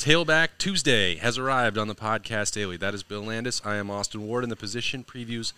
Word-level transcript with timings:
Tailback 0.00 0.48
Tuesday 0.56 1.16
has 1.16 1.36
arrived 1.36 1.76
on 1.76 1.86
the 1.86 1.94
podcast 1.94 2.54
daily. 2.54 2.78
That 2.78 2.94
is 2.94 3.02
Bill 3.02 3.20
Landis. 3.20 3.60
I 3.66 3.76
am 3.76 3.90
Austin 3.90 4.26
Ward, 4.26 4.42
and 4.44 4.50
the 4.50 4.56
position 4.56 5.04
previews 5.04 5.52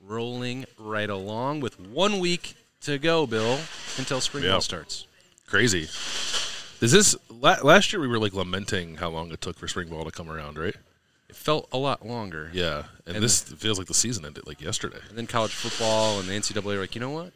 rolling 0.00 0.66
right 0.78 1.10
along 1.10 1.58
with 1.58 1.80
one 1.80 2.20
week 2.20 2.54
to 2.82 2.96
go, 2.98 3.26
Bill, 3.26 3.58
until 3.96 4.20
spring 4.20 4.44
Yeah. 4.44 4.52
ball 4.52 4.60
starts. 4.60 5.06
Crazy. 5.48 5.88
Is 6.80 6.92
this 6.92 7.16
last 7.28 7.92
year? 7.92 7.98
We 7.98 8.06
were 8.06 8.20
like 8.20 8.34
lamenting 8.34 8.98
how 8.98 9.08
long 9.08 9.32
it 9.32 9.40
took 9.40 9.58
for 9.58 9.66
spring 9.66 9.88
ball 9.88 10.04
to 10.04 10.12
come 10.12 10.30
around, 10.30 10.58
right? 10.60 10.76
It 11.28 11.34
felt 11.34 11.68
a 11.72 11.76
lot 11.76 12.06
longer. 12.06 12.50
Yeah, 12.54 12.84
and, 13.04 13.16
And 13.16 13.24
this 13.24 13.42
feels 13.42 13.78
like 13.78 13.88
the 13.88 13.94
season 13.94 14.24
ended 14.24 14.46
like 14.46 14.60
yesterday. 14.60 15.00
And 15.08 15.18
then 15.18 15.26
college 15.26 15.50
football 15.52 16.20
and 16.20 16.28
the 16.28 16.34
NCAA 16.34 16.76
are 16.76 16.80
like, 16.82 16.94
you 16.94 17.00
know 17.00 17.10
what? 17.10 17.32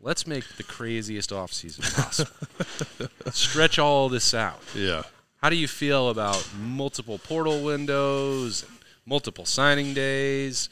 Let's 0.00 0.26
make 0.26 0.56
the 0.56 0.62
craziest 0.62 1.28
offseason 1.30 1.94
possible. 1.94 3.10
Stretch 3.32 3.78
all 3.78 4.08
this 4.08 4.32
out. 4.32 4.60
Yeah, 4.74 5.02
How 5.42 5.50
do 5.50 5.56
you 5.56 5.66
feel 5.66 6.08
about 6.08 6.48
multiple 6.56 7.18
portal 7.18 7.64
windows, 7.64 8.64
multiple 9.04 9.44
signing 9.44 9.92
days, 9.92 10.68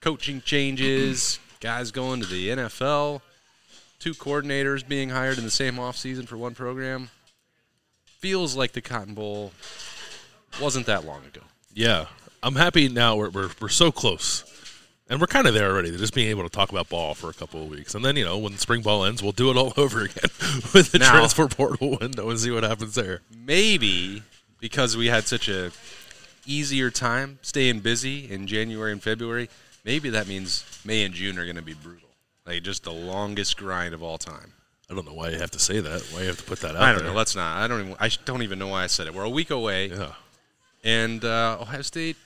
coaching 0.00 0.40
changes, 0.40 1.38
guys 1.60 1.92
going 1.92 2.20
to 2.20 2.26
the 2.26 2.48
NFL, 2.48 3.20
two 4.00 4.14
coordinators 4.14 4.86
being 4.86 5.10
hired 5.10 5.38
in 5.38 5.44
the 5.44 5.50
same 5.50 5.76
offseason 5.76 6.26
for 6.26 6.36
one 6.36 6.54
program? 6.54 7.10
Feels 8.18 8.56
like 8.56 8.72
the 8.72 8.80
Cotton 8.82 9.14
Bowl 9.14 9.52
wasn't 10.60 10.86
that 10.86 11.04
long 11.04 11.24
ago. 11.24 11.42
yeah. 11.72 12.06
I'm 12.42 12.56
happy 12.56 12.88
now. 12.88 13.16
We're 13.16 13.28
we're, 13.28 13.50
we're 13.60 13.68
so 13.68 13.92
close, 13.92 14.44
and 15.10 15.20
we're 15.20 15.26
kind 15.26 15.46
of 15.46 15.52
there 15.52 15.70
already. 15.70 15.90
Just 15.94 16.14
being 16.14 16.28
able 16.30 16.44
to 16.44 16.48
talk 16.48 16.70
about 16.70 16.88
ball 16.88 17.14
for 17.14 17.28
a 17.28 17.34
couple 17.34 17.62
of 17.62 17.68
weeks, 17.68 17.94
and 17.94 18.02
then 18.02 18.16
you 18.16 18.24
know 18.24 18.38
when 18.38 18.56
spring 18.56 18.80
ball 18.80 19.04
ends, 19.04 19.22
we'll 19.22 19.32
do 19.32 19.50
it 19.50 19.56
all 19.58 19.74
over 19.76 20.00
again 20.04 20.30
with 20.72 20.92
the 20.92 21.00
Now- 21.00 21.10
transfer 21.10 21.48
portal 21.48 21.98
window 22.00 22.30
and 22.30 22.40
see 22.40 22.50
what 22.50 22.62
happens 22.62 22.94
there. 22.94 23.20
Maybe 23.44 24.22
because 24.60 24.96
we 24.96 25.08
had 25.08 25.24
such 25.24 25.48
a 25.48 25.72
easier 26.46 26.90
time 26.90 27.38
staying 27.42 27.80
busy 27.80 28.30
in 28.30 28.46
January 28.46 28.92
and 28.92 29.02
February, 29.02 29.50
maybe 29.84 30.08
that 30.10 30.26
means 30.26 30.64
May 30.84 31.04
and 31.04 31.12
June 31.14 31.38
are 31.38 31.44
going 31.44 31.56
to 31.56 31.62
be 31.62 31.74
brutal. 31.74 32.08
Like 32.46 32.62
just 32.62 32.84
the 32.84 32.92
longest 32.92 33.56
grind 33.58 33.92
of 33.94 34.02
all 34.02 34.16
time. 34.18 34.52
I 34.90 34.94
don't 34.94 35.06
know 35.06 35.12
why 35.14 35.28
you 35.28 35.38
have 35.38 35.52
to 35.52 35.58
say 35.60 35.78
that. 35.78 36.02
Why 36.12 36.22
you 36.22 36.26
have 36.28 36.38
to 36.38 36.42
put 36.44 36.60
that 36.60 36.74
out 36.74 36.82
I 36.82 36.90
don't 36.92 37.02
there. 37.02 37.10
know. 37.10 37.16
Let's 37.16 37.36
not. 37.36 37.58
I 37.58 37.68
don't. 37.68 37.80
Even, 37.80 37.96
I 38.00 38.10
don't 38.24 38.42
even 38.42 38.58
know 38.58 38.66
why 38.68 38.82
I 38.82 38.86
said 38.88 39.06
it. 39.06 39.14
We're 39.14 39.22
a 39.22 39.30
week 39.30 39.50
away, 39.50 39.86
yeah, 39.90 40.14
and 40.82 41.24
uh, 41.24 41.58
Ohio 41.60 41.82
State 41.82 42.16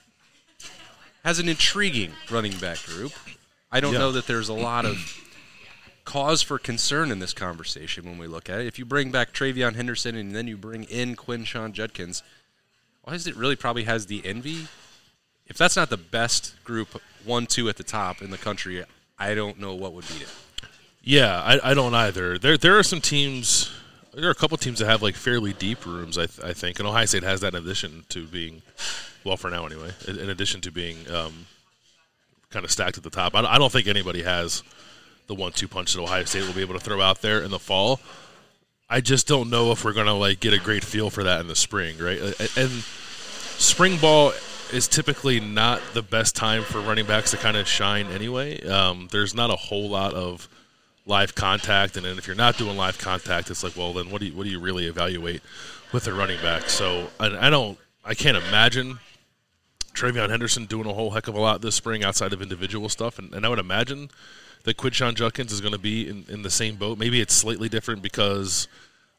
has 1.25 1.39
an 1.39 1.49
intriguing 1.49 2.13
running 2.29 2.55
back 2.57 2.81
group. 2.85 3.11
I 3.71 3.79
don't 3.81 3.93
Yeah. 3.93 3.99
know 3.99 4.11
that 4.13 4.27
there's 4.27 4.47
a 4.47 4.53
lot 4.53 4.85
of 4.85 5.21
cause 6.05 6.41
for 6.43 6.59
concern 6.59 7.11
in 7.11 7.17
this 7.19 7.33
conversation 7.33 8.05
when 8.05 8.17
we 8.19 8.27
look 8.27 8.47
at 8.49 8.59
it. 8.59 8.67
If 8.67 8.77
you 8.79 8.85
bring 8.85 9.09
back 9.11 9.33
TreVeyon 9.33 9.75
Henderson 9.75 10.15
and 10.15 10.35
then 10.35 10.47
you 10.47 10.55
bring 10.55 10.83
in 10.83 11.15
Quinshon 11.15 11.73
Judkins, 11.73 12.21
why 13.01 13.13
is 13.15 13.25
it 13.27 13.35
really 13.35 13.55
probably 13.55 13.83
has 13.83 14.05
the 14.05 14.23
envy. 14.25 14.67
If 15.47 15.57
that's 15.57 15.75
not 15.75 15.89
the 15.89 15.97
best 15.97 16.63
group, 16.63 17.01
one, 17.23 17.47
two 17.47 17.69
at 17.69 17.77
the 17.77 17.83
top 17.83 18.21
in 18.21 18.29
the 18.31 18.37
country, 18.37 18.83
I 19.17 19.33
don't 19.35 19.59
know 19.59 19.73
what 19.73 19.93
would 19.93 20.07
beat 20.07 20.21
it. 20.21 20.29
Yeah, 21.03 21.41
I, 21.41 21.71
I 21.71 21.73
don't 21.73 21.93
either. 21.93 22.37
There 22.39 22.57
there 22.57 22.77
are 22.79 22.83
some 22.83 23.01
teams. 23.01 23.71
There 24.13 24.27
are 24.27 24.31
a 24.31 24.35
couple 24.35 24.57
teams 24.57 24.79
that 24.79 24.87
have 24.87 25.01
like 25.03 25.15
fairly 25.15 25.53
deep 25.53 25.85
rooms. 25.85 26.17
I, 26.17 26.25
th- 26.27 26.39
I 26.47 26.53
think, 26.53 26.79
and 26.79 26.87
Ohio 26.87 27.05
State 27.05 27.23
has 27.23 27.41
that 27.41 27.53
in 27.53 27.63
addition 27.63 28.05
to 28.09 28.25
being, 28.25 28.61
well, 29.25 29.37
for 29.37 29.49
now 29.49 29.65
anyway. 29.65 29.91
In, 30.07 30.17
in 30.19 30.29
addition 30.29 30.61
to 30.61 30.71
being 30.71 30.97
um, 31.11 31.47
kind 32.51 32.63
of 32.63 32.71
stacked 32.71 32.97
at 32.97 33.03
the 33.03 33.09
top, 33.09 33.35
I, 33.35 33.41
don't- 33.41 33.51
I 33.51 33.57
don't 33.57 33.71
think 33.71 33.87
anybody 33.87 34.23
has 34.23 34.63
the 35.27 35.35
one-two 35.35 35.67
punch 35.67 35.93
that 35.93 36.01
Ohio 36.01 36.23
State 36.23 36.45
will 36.45 36.53
be 36.53 36.61
able 36.61 36.75
to 36.75 36.79
throw 36.79 37.01
out 37.01 37.21
there 37.21 37.41
in 37.41 37.51
the 37.51 37.59
fall. 37.59 37.99
I 38.87 39.01
just 39.01 39.27
don't 39.27 39.49
know 39.49 39.71
if 39.71 39.83
we're 39.83 39.93
going 39.93 40.05
to 40.05 40.13
like 40.13 40.39
get 40.39 40.53
a 40.53 40.59
great 40.59 40.83
feel 40.83 41.09
for 41.09 41.23
that 41.23 41.41
in 41.41 41.47
the 41.47 41.55
spring, 41.55 41.97
right? 41.97 42.19
And 42.55 42.69
spring 43.57 43.97
ball 43.97 44.33
is 44.71 44.87
typically 44.87 45.39
not 45.39 45.81
the 45.95 46.03
best 46.03 46.35
time 46.35 46.61
for 46.63 46.79
running 46.79 47.07
backs 47.07 47.31
to 47.31 47.37
kind 47.37 47.57
of 47.57 47.67
shine 47.67 48.05
anyway. 48.07 48.61
Um, 48.67 49.07
there's 49.11 49.33
not 49.33 49.49
a 49.49 49.55
whole 49.55 49.89
lot 49.89 50.13
of 50.13 50.47
live 51.07 51.33
contact, 51.33 51.97
and 51.97 52.05
then 52.05 52.19
if 52.19 52.27
you're 52.27 52.35
not 52.35 52.57
doing 52.57 52.77
live 52.77 52.99
contact, 52.99 53.49
it's 53.49 53.63
like, 53.63 53.75
well, 53.75 53.93
then 53.93 54.11
what 54.11 54.21
do 54.21 54.27
you 54.27 54.33
what 54.35 54.43
do 54.43 54.49
you 54.49 54.59
really 54.59 54.85
evaluate 54.85 55.41
with 55.91 56.07
a 56.07 56.13
running 56.13 56.39
back? 56.41 56.69
So 56.69 57.07
I 57.19 57.49
don't, 57.49 57.77
I 58.03 58.13
can't 58.13 58.37
imagine 58.37 58.99
TreVeyon 59.95 60.29
Henderson 60.29 60.65
doing 60.65 60.87
a 60.87 60.93
whole 60.93 61.11
heck 61.11 61.27
of 61.27 61.35
a 61.35 61.39
lot 61.39 61.61
this 61.61 61.75
spring 61.75 62.03
outside 62.03 62.33
of 62.33 62.41
individual 62.41 62.89
stuff, 62.89 63.17
and, 63.17 63.33
and 63.33 63.45
I 63.45 63.49
would 63.49 63.59
imagine 63.59 64.09
that 64.63 64.77
Quinshon 64.77 65.15
Judkins 65.15 65.51
is 65.51 65.61
going 65.61 65.73
to 65.73 65.79
be 65.79 66.07
in, 66.07 66.25
in 66.27 66.41
the 66.41 66.49
same 66.49 66.75
boat. 66.75 66.97
Maybe 66.97 67.21
it's 67.21 67.33
slightly 67.33 67.69
different 67.69 68.01
because 68.01 68.67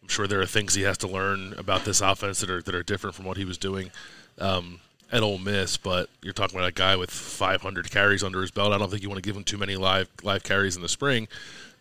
I'm 0.03 0.09
sure 0.09 0.27
there 0.27 0.41
are 0.41 0.47
things 0.47 0.75
he 0.75 0.83
has 0.83 0.99
to 0.99 1.09
learn 1.09 1.55
about 1.57 1.85
this 1.85 2.01
offense 2.01 2.41
that 2.41 2.51
are 2.51 2.63
that 2.63 2.75
are 2.75 2.83
different 2.83 3.17
from 3.17 3.25
what 3.25 3.37
he 3.37 3.45
was 3.45 3.59
doing 3.59 3.91
um, 4.39 4.81
at 5.11 5.23
Ole 5.23 5.39
Miss. 5.39 5.77
But 5.77 6.11
you're 6.23 6.33
talking 6.33 6.59
about 6.59 6.69
a 6.69 6.73
guy 6.73 6.97
with 6.97 7.11
500 7.11 7.91
carries 7.91 8.23
under 8.23 8.41
his 8.41 8.51
belt. 8.51 8.73
I 8.73 8.79
don't 8.79 8.91
think 8.91 9.03
you 9.03 9.09
want 9.09 9.23
to 9.23 9.29
give 9.29 9.37
him 9.37 9.45
too 9.45 9.59
many 9.59 9.77
live 9.77 10.09
live 10.23 10.43
carries 10.43 10.77
in 10.77 10.83
the 10.83 10.89
spring. 10.89 11.29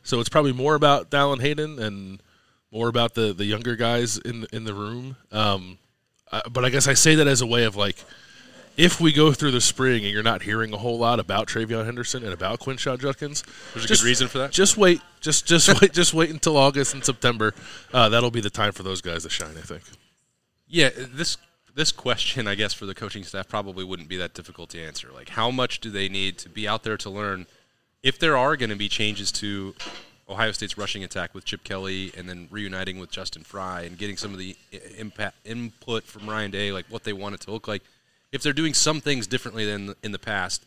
So 0.03 0.19
it's 0.19 0.29
probably 0.29 0.53
more 0.53 0.75
about 0.75 1.09
Dallan 1.09 1.41
Hayden 1.41 1.79
and 1.79 2.21
more 2.71 2.87
about 2.87 3.15
the 3.15 3.33
the 3.33 3.45
younger 3.45 3.75
guys 3.75 4.17
in 4.17 4.47
in 4.53 4.63
the 4.63 4.73
room. 4.73 5.17
Um, 5.31 5.79
uh, 6.31 6.41
but 6.51 6.65
I 6.65 6.69
guess 6.69 6.87
I 6.87 6.93
say 6.93 7.15
that 7.15 7.27
as 7.27 7.41
a 7.41 7.45
way 7.45 7.65
of 7.65 7.75
like, 7.75 7.97
if 8.77 8.99
we 8.99 9.11
go 9.11 9.31
through 9.31 9.51
the 9.51 9.61
spring 9.61 10.03
and 10.03 10.13
you're 10.13 10.23
not 10.23 10.41
hearing 10.41 10.73
a 10.73 10.77
whole 10.77 10.97
lot 10.97 11.19
about 11.19 11.47
TreVeyon 11.47 11.85
Henderson 11.85 12.23
and 12.23 12.33
about 12.33 12.59
Quinshon 12.59 12.99
Judkins, 12.99 13.43
There's 13.73 13.85
a 13.85 13.87
good 13.87 14.03
reason 14.03 14.27
for 14.27 14.39
that. 14.39 14.51
Just 14.51 14.77
wait, 14.77 15.01
just 15.21 15.45
just 15.45 15.81
wait, 15.81 15.93
just 15.93 16.13
wait 16.13 16.29
until 16.29 16.57
August 16.57 16.93
and 16.93 17.03
September. 17.03 17.53
Uh, 17.93 18.09
that'll 18.09 18.31
be 18.31 18.41
the 18.41 18.49
time 18.49 18.71
for 18.71 18.83
those 18.83 19.01
guys 19.01 19.23
to 19.23 19.29
shine. 19.29 19.57
I 19.57 19.61
think. 19.61 19.83
Yeah, 20.67 20.89
this 20.95 21.37
this 21.75 21.91
question, 21.91 22.47
I 22.47 22.55
guess, 22.55 22.73
for 22.73 22.85
the 22.85 22.95
coaching 22.95 23.23
staff 23.23 23.47
probably 23.47 23.83
wouldn't 23.83 24.07
be 24.07 24.17
that 24.17 24.33
difficult 24.33 24.69
to 24.71 24.81
answer. 24.81 25.09
Like, 25.13 25.29
how 25.29 25.51
much 25.51 25.79
do 25.79 25.89
they 25.89 26.07
need 26.07 26.37
to 26.39 26.49
be 26.49 26.67
out 26.67 26.83
there 26.83 26.97
to 26.97 27.09
learn 27.09 27.45
if 28.01 28.17
there 28.17 28.37
are 28.37 28.55
going 28.55 28.69
to 28.69 28.75
be 28.75 28.87
changes 28.87 29.31
to 29.33 29.75
Ohio 30.29 30.51
State's 30.51 30.77
rushing 30.77 31.03
attack 31.03 31.33
with 31.35 31.45
Chip 31.45 31.63
Kelly 31.63 32.11
and 32.17 32.27
then 32.29 32.47
reuniting 32.49 32.97
with 32.97 33.11
Justin 33.11 33.43
Frye 33.43 33.81
and 33.81 33.97
getting 33.97 34.17
some 34.17 34.31
of 34.31 34.39
the 34.39 34.55
impact, 34.97 35.35
input 35.45 36.03
from 36.03 36.29
Ryan 36.29 36.51
Day, 36.51 36.71
like 36.71 36.85
what 36.89 37.03
they 37.03 37.13
want 37.13 37.35
it 37.35 37.41
to 37.41 37.51
look 37.51 37.67
like? 37.67 37.83
If 38.35 38.43
they're 38.43 38.51
doing 38.51 38.73
some 38.73 38.99
things 38.99 39.27
differently 39.27 39.65
than 39.65 39.95
in 40.03 40.11
the 40.11 40.19
past, 40.19 40.65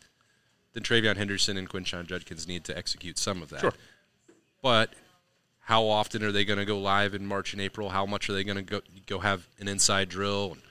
then 0.72 0.82
TreVeyon 0.82 1.18
Henderson 1.18 1.58
and 1.58 1.68
Quinshon 1.68 2.06
Judkins 2.06 2.48
need 2.48 2.64
to 2.64 2.76
execute 2.76 3.18
some 3.18 3.42
of 3.42 3.50
that. 3.50 3.60
Sure. 3.60 3.74
But 4.62 4.94
how 5.60 5.84
often 5.84 6.24
are 6.24 6.32
they 6.32 6.46
going 6.46 6.58
to 6.58 6.64
go 6.64 6.78
live 6.78 7.12
in 7.12 7.26
March 7.26 7.52
and 7.52 7.60
April? 7.60 7.90
How 7.90 8.06
much 8.06 8.30
are 8.30 8.32
they 8.32 8.42
going 8.42 8.56
to 8.56 8.62
go 8.62 8.80
go 9.06 9.18
have 9.18 9.46
an 9.60 9.68
inside 9.68 10.08
drill 10.08 10.52
and 10.52 10.62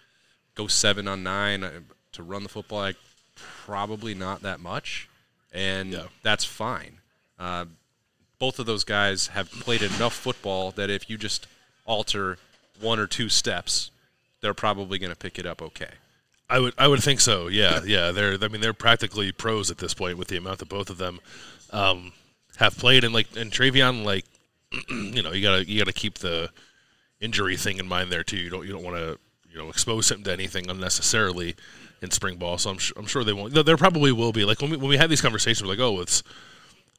go 0.55 0.65
seven 0.65 1.07
on 1.07 1.21
nine 1.21 1.63
uh, 1.63 1.81
to 2.13 2.23
run 2.23 2.41
the 2.41 2.49
football? 2.49 2.79
Like, 2.79 2.95
probably 3.35 4.15
not 4.15 4.41
that 4.41 4.59
much, 4.59 5.07
and 5.53 5.91
Yeah. 5.91 6.07
that's 6.23 6.45
fine. 6.45 6.97
Uh, 7.37 7.65
both 8.39 8.57
of 8.57 8.65
those 8.65 8.83
guys 8.83 9.27
have 9.27 9.51
played 9.51 9.83
enough 9.83 10.15
football 10.15 10.71
that 10.71 10.89
if 10.89 11.11
you 11.11 11.19
just 11.19 11.45
alter 11.85 12.39
one 12.81 12.97
or 12.97 13.05
two 13.05 13.29
steps, 13.29 13.91
they're 14.41 14.55
probably 14.55 14.97
going 14.97 15.11
to 15.11 15.15
pick 15.15 15.37
it 15.37 15.45
up 15.45 15.61
okay. 15.61 15.91
I 16.49 16.59
would 16.59 16.73
I 16.77 16.87
would 16.87 17.03
think 17.03 17.19
so. 17.19 17.47
Yeah, 17.47 17.81
yeah. 17.85 18.11
They're 18.11 18.37
I 18.41 18.47
mean 18.47 18.61
they're 18.61 18.73
practically 18.73 19.31
pros 19.31 19.69
at 19.69 19.77
this 19.77 19.93
point 19.93 20.17
with 20.17 20.29
the 20.29 20.37
amount 20.37 20.59
that 20.59 20.69
both 20.69 20.89
of 20.89 20.97
them 20.97 21.19
um, 21.71 22.13
have 22.57 22.77
played 22.77 23.03
and 23.03 23.13
like 23.13 23.27
and 23.35 23.51
TreVeyon 23.51 24.05
like 24.05 24.25
you 24.89 25.21
know 25.21 25.31
you 25.31 25.41
gotta 25.41 25.67
you 25.67 25.77
gotta 25.77 25.93
keep 25.93 26.19
the 26.19 26.49
injury 27.19 27.57
thing 27.57 27.77
in 27.77 27.87
mind 27.87 28.11
there 28.11 28.23
too. 28.23 28.37
You 28.37 28.49
don't 28.49 28.65
you 28.65 28.71
don't 28.71 28.83
want 28.83 28.97
to 28.97 29.17
you 29.51 29.57
know 29.57 29.69
expose 29.69 30.09
him 30.11 30.23
to 30.23 30.31
anything 30.31 30.69
unnecessarily 30.69 31.55
in 32.01 32.11
spring 32.11 32.37
ball. 32.37 32.57
So 32.57 32.69
I'm 32.69 32.79
su- 32.79 32.93
I'm 32.95 33.07
sure 33.07 33.23
they 33.23 33.33
won't. 33.33 33.53
There 33.53 33.77
probably 33.77 34.11
will 34.11 34.31
be 34.31 34.45
like 34.45 34.61
when 34.61 34.71
we 34.71 34.77
when 34.77 34.89
we 34.89 34.97
had 34.97 35.09
these 35.09 35.21
conversations 35.21 35.63
we're 35.63 35.69
like 35.69 35.79
oh 35.79 35.99
it's 35.99 36.23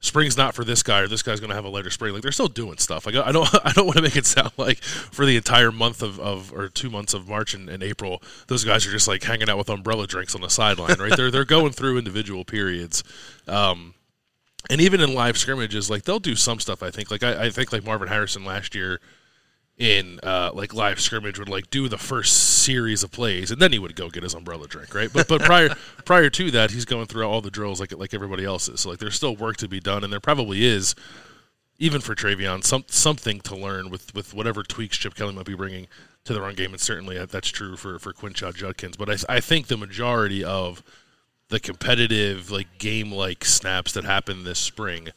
spring's 0.01 0.37
not 0.37 0.55
for 0.55 0.65
this 0.65 0.83
guy 0.83 1.01
or 1.01 1.09
this 1.09 1.23
guy's 1.23 1.41
going 1.41 1.51
to 1.51 1.57
have 1.57 1.65
a 1.65 1.71
later 1.71 1.91
spring. 1.91 2.13
Like 2.13 2.23
they're 2.23 2.33
still 2.33 2.49
doing 2.49 2.79
stuff. 2.79 3.07
Like 3.07 3.17
I 3.17 3.33
don't 3.33 3.49
I 3.65 3.73
don't 3.73 3.87
want 3.87 3.97
to 3.97 4.03
make 4.03 4.17
it 4.17 4.27
sound 4.27 4.53
like 4.57 4.79
for 4.79 5.27
the 5.27 5.37
entire 5.37 5.73
month 5.73 6.03
of, 6.03 6.19
of 6.21 6.53
or 6.53 6.69
two 6.69 6.91
months 6.91 7.15
of 7.15 7.29
March 7.29 7.55
and, 7.55 7.69
and 7.69 7.83
April, 7.83 8.23
those 8.47 8.65
guys 8.65 8.87
are 8.87 8.91
just 8.91 9.09
like 9.09 9.23
hanging 9.23 9.49
out 9.49 9.59
with 9.59 9.69
umbrella 9.69 10.07
drinks 10.07 10.35
on 10.35 10.41
the 10.41 10.51
sideline, 10.51 10.99
right? 10.99 11.17
they're 11.17 11.31
they're 11.31 11.45
going 11.45 11.73
through 11.73 11.99
individual 11.99 12.45
periods. 12.45 13.03
Um, 13.47 13.95
and 14.71 14.81
even 14.81 15.01
in 15.01 15.15
live 15.15 15.39
scrimmages, 15.39 15.89
like 15.89 16.03
they'll 16.03 16.19
do 16.19 16.37
some 16.37 16.61
stuff. 16.61 16.83
I 16.83 16.91
think, 16.91 17.11
like 17.11 17.23
I, 17.23 17.47
I 17.47 17.51
think, 17.51 17.73
like 17.73 17.85
Marvin 17.85 18.09
Harrison 18.09 18.45
last 18.45 18.75
year 18.75 19.01
in 19.79 20.19
uh, 20.25 20.51
like 20.53 20.75
live 20.75 21.01
scrimmage 21.01 21.39
would 21.39 21.49
like 21.49 21.71
do 21.71 21.89
the 21.89 21.99
first 21.99 22.63
series 22.65 23.03
of 23.05 23.13
plays, 23.13 23.51
and 23.51 23.63
then 23.63 23.73
he 23.73 23.79
would 23.79 23.95
go 23.95 24.11
get 24.11 24.25
his 24.25 24.35
umbrella 24.35 24.67
drink, 24.67 24.95
right? 24.95 25.13
But 25.13 25.29
but 25.29 25.41
prior 25.43 25.69
prior 26.05 26.29
to 26.31 26.51
that, 26.51 26.73
he's 26.73 26.85
going 26.85 27.07
through 27.07 27.25
all 27.25 27.41
the 27.41 27.51
drills 27.51 27.81
like 27.81 27.97
like 27.97 28.13
everybody 28.13 28.45
else 28.45 28.69
is. 28.69 28.81
So 28.81 28.91
like 28.91 28.99
there's 28.99 29.15
still 29.15 29.37
work 29.37 29.57
to 29.59 29.69
be 29.69 29.81
done, 29.81 30.03
and 30.03 30.13
there 30.13 30.21
probably 30.21 30.65
is, 30.65 30.95
even 31.79 32.01
for 32.01 32.15
TreVeyon, 32.15 32.65
some 32.65 32.85
something 32.89 33.41
to 33.43 33.55
learn 33.55 33.89
with 33.89 34.15
with 34.15 34.35
whatever 34.35 34.63
tweaks 34.65 34.97
Chip 34.97 35.15
Kelly 35.15 35.35
might 35.35 35.47
be 35.47 35.55
bringing 35.55 35.87
to 36.25 36.33
the 36.33 36.41
run 36.41 36.55
game, 36.55 36.73
and 36.73 36.81
certainly 36.81 37.25
that's 37.27 37.49
true 37.49 37.77
for 37.77 38.01
for 38.01 38.13
Quinshon 38.13 38.55
Judkins. 38.55 38.97
But 38.97 39.11
I 39.11 39.37
I 39.37 39.41
think 39.41 39.69
the 39.69 39.77
majority 39.77 40.43
of 40.43 40.83
the 41.49 41.61
competitive 41.61 42.51
like 42.51 42.79
game 42.79 43.13
like 43.13 43.45
snaps 43.45 43.93
that 43.93 44.05
happen 44.05 44.43
this 44.43 44.59
spring 44.59 45.11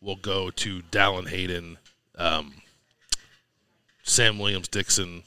will 0.00 0.16
go 0.16 0.50
to 0.50 0.82
Dallan 0.82 1.28
Hayden, 1.28 1.78
um, 2.16 2.54
Sam 4.12 4.38
Williams 4.38 4.68
Dixon, 4.68 5.24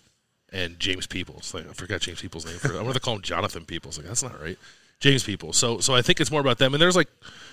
and 0.52 0.80
James 0.80 1.08
Peoples. 1.08 1.54
Like, 1.54 1.70
I 1.70 1.74
forgot 1.74 2.02
James 2.02 2.22
Peoples' 2.22 2.46
name. 2.46 2.58
For, 2.58 2.78
I 2.78 2.82
want 2.82 2.94
to 2.94 3.00
call 3.00 3.16
him 3.16 3.22
Jonathan 3.22 3.66
Peoples. 3.66 3.98
Like 3.98 4.08
that's 4.08 4.24
not 4.24 4.42
right. 4.42 4.58
James 5.02 5.24
Peoples. 5.24 5.58
So 5.58 5.80
so 5.80 5.94
I 5.94 6.02
think 6.02 6.22
it's 6.22 6.32
more 6.32 6.40
about 6.40 6.58
them. 6.58 6.74
And 6.74 6.82
there's 6.82 6.96
like, 6.96 7.10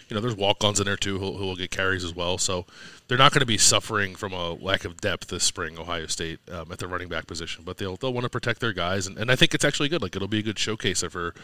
you 0.09 0.15
know, 0.15 0.21
there's 0.21 0.37
walk-ons 0.37 0.79
in 0.79 0.87
there 0.87 0.97
too 0.97 1.19
who, 1.19 1.33
who 1.33 1.45
will 1.45 1.57
get 1.57 1.73
carries 1.73 2.05
as 2.05 2.15
well. 2.15 2.39
So 2.39 2.67
they're 3.09 3.19
not 3.19 3.33
going 3.33 3.41
to 3.41 3.47
be 3.47 3.59
suffering 3.59 4.15
from 4.15 4.33
a 4.33 4.53
lack 4.53 4.85
of 4.85 5.01
depth 5.01 5.29
this 5.29 5.43
spring. 5.43 5.77
Ohio 5.77 6.07
State 6.07 6.39
um, 6.51 6.71
at 6.71 6.79
the 6.79 6.87
running 6.87 7.09
back 7.09 7.27
position, 7.27 7.65
but 7.65 7.79
they'll 7.79 7.97
they'll 7.97 8.13
want 8.13 8.25
to 8.25 8.31
protect 8.31 8.61
their 8.61 8.73
guys, 8.73 9.09
and, 9.09 9.19
and 9.19 9.31
I 9.31 9.37
think 9.37 9.55
it's 9.55 9.65
actually 9.65 9.89
good. 9.89 10.03
Like 10.03 10.15
it'll 10.15 10.29
be 10.29 10.39
a 10.39 10.43
good 10.43 10.59
showcase 10.59 11.03
for 11.03 11.35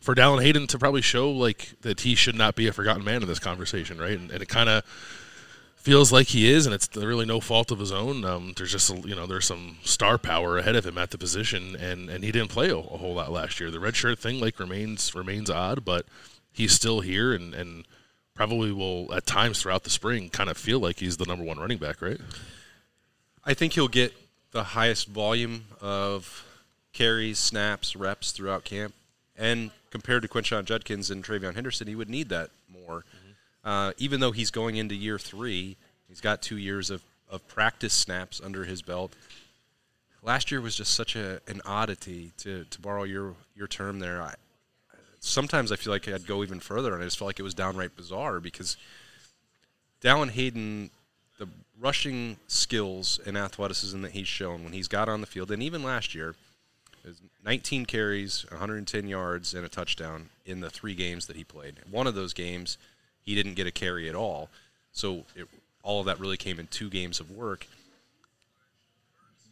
for 0.00 0.14
Dallan 0.14 0.42
Hayden 0.42 0.68
to 0.68 0.78
probably 0.78 1.02
show 1.02 1.30
like 1.30 1.74
that 1.80 2.00
he 2.00 2.14
should 2.14 2.36
not 2.36 2.54
be 2.54 2.68
a 2.68 2.72
forgotten 2.72 3.04
man 3.04 3.22
in 3.22 3.28
this 3.28 3.40
conversation, 3.40 3.98
right? 3.98 4.16
And, 4.16 4.30
and 4.30 4.42
it 4.42 4.48
kind 4.48 4.68
of 4.68 4.84
feels 5.80 6.12
like 6.12 6.28
he 6.28 6.50
is, 6.50 6.66
and 6.66 6.74
it's 6.74 6.94
really 6.94 7.26
no 7.26 7.40
fault 7.40 7.70
of 7.70 7.78
his 7.78 7.90
own. 7.90 8.24
Um, 8.24 8.52
there's 8.56 8.72
just 8.72 8.90
a, 8.90 8.96
you 9.00 9.14
know 9.14 9.26
there's 9.26 9.46
some 9.46 9.78
star 9.82 10.18
power 10.18 10.58
ahead 10.58 10.76
of 10.76 10.86
him 10.86 10.98
at 10.98 11.10
the 11.10 11.18
position, 11.18 11.74
and, 11.76 12.08
and 12.10 12.22
he 12.22 12.30
didn't 12.30 12.50
play 12.50 12.68
a, 12.68 12.76
a, 12.76 12.82
whole 12.82 13.14
lot 13.14 13.32
last 13.32 13.60
year. 13.60 13.70
The 13.70 13.80
red 13.80 13.96
shirt 13.96 14.18
thing 14.18 14.40
like 14.40 14.58
remains 14.58 15.14
remains 15.14 15.50
odd, 15.50 15.84
but 15.84 16.06
he's 16.52 16.72
still 16.72 17.00
here, 17.00 17.32
and, 17.32 17.54
and 17.54 17.86
probably 18.34 18.72
will 18.72 19.12
at 19.14 19.26
times 19.26 19.62
throughout 19.62 19.84
the 19.84 19.90
spring 19.90 20.28
kind 20.28 20.50
of 20.50 20.56
feel 20.56 20.78
like 20.78 20.98
he's 20.98 21.16
the 21.16 21.26
number 21.26 21.44
one 21.44 21.58
running 21.58 21.78
back, 21.78 22.02
right? 22.02 22.20
I 23.44 23.54
think 23.54 23.72
he'll 23.72 23.88
get 23.88 24.12
the 24.52 24.64
highest 24.64 25.08
volume 25.08 25.64
of 25.80 26.44
carries, 26.92 27.38
snaps, 27.38 27.96
reps 27.96 28.32
throughout 28.32 28.64
camp, 28.64 28.94
and 29.36 29.70
compared 29.90 30.22
to 30.22 30.28
Quinshon 30.28 30.64
Judkins 30.64 31.10
and 31.10 31.24
TreVeyon 31.24 31.54
Henderson, 31.54 31.88
he 31.88 31.94
would 31.94 32.10
need 32.10 32.28
that 32.28 32.50
more. 32.70 33.04
Uh, 33.64 33.92
even 33.98 34.20
though 34.20 34.32
he's 34.32 34.50
going 34.50 34.76
into 34.76 34.94
year 34.94 35.18
three, 35.18 35.76
he's 36.08 36.20
got 36.20 36.42
two 36.42 36.56
years 36.56 36.90
of, 36.90 37.02
of 37.30 37.46
practice 37.48 37.92
snaps 37.92 38.40
under 38.42 38.64
his 38.64 38.82
belt. 38.82 39.14
Last 40.22 40.50
year 40.50 40.60
was 40.60 40.76
just 40.76 40.94
such 40.94 41.16
a, 41.16 41.40
an 41.46 41.60
oddity, 41.64 42.32
to, 42.38 42.64
to 42.64 42.80
borrow 42.80 43.04
your, 43.04 43.34
your 43.54 43.66
term 43.66 44.00
there. 44.00 44.22
I, 44.22 44.34
sometimes 45.20 45.72
I 45.72 45.76
feel 45.76 45.92
like 45.92 46.08
I'd 46.08 46.26
go 46.26 46.42
even 46.42 46.60
further, 46.60 46.92
and 46.94 47.02
I 47.02 47.06
just 47.06 47.18
felt 47.18 47.28
like 47.28 47.38
it 47.38 47.44
was 47.44 47.54
downright 47.54 47.96
bizarre 47.96 48.40
because 48.40 48.76
Dallan 50.02 50.30
Hayden, 50.30 50.90
the 51.38 51.48
rushing 51.78 52.36
skills 52.48 53.20
and 53.26 53.36
athleticism 53.36 54.00
that 54.02 54.12
he's 54.12 54.28
shown 54.28 54.64
when 54.64 54.72
he's 54.72 54.88
got 54.88 55.08
on 55.08 55.20
the 55.20 55.26
field, 55.26 55.50
and 55.50 55.62
even 55.62 55.82
last 55.82 56.14
year, 56.14 56.34
19 57.44 57.86
carries, 57.86 58.44
110 58.50 59.08
yards, 59.08 59.54
and 59.54 59.64
a 59.64 59.70
touchdown 59.70 60.28
in 60.44 60.60
the 60.60 60.68
three 60.68 60.94
games 60.94 61.26
that 61.26 61.36
he 61.36 61.44
played. 61.44 61.76
One 61.90 62.06
of 62.06 62.14
those 62.14 62.32
games– 62.32 62.78
he 63.22 63.34
didn't 63.34 63.54
get 63.54 63.66
a 63.66 63.70
carry 63.70 64.08
at 64.08 64.14
all. 64.14 64.48
So 64.92 65.24
it, 65.36 65.46
all 65.82 66.00
of 66.00 66.06
that 66.06 66.20
really 66.20 66.36
came 66.36 66.58
in 66.58 66.66
two 66.66 66.90
games 66.90 67.20
of 67.20 67.30
work. 67.30 67.66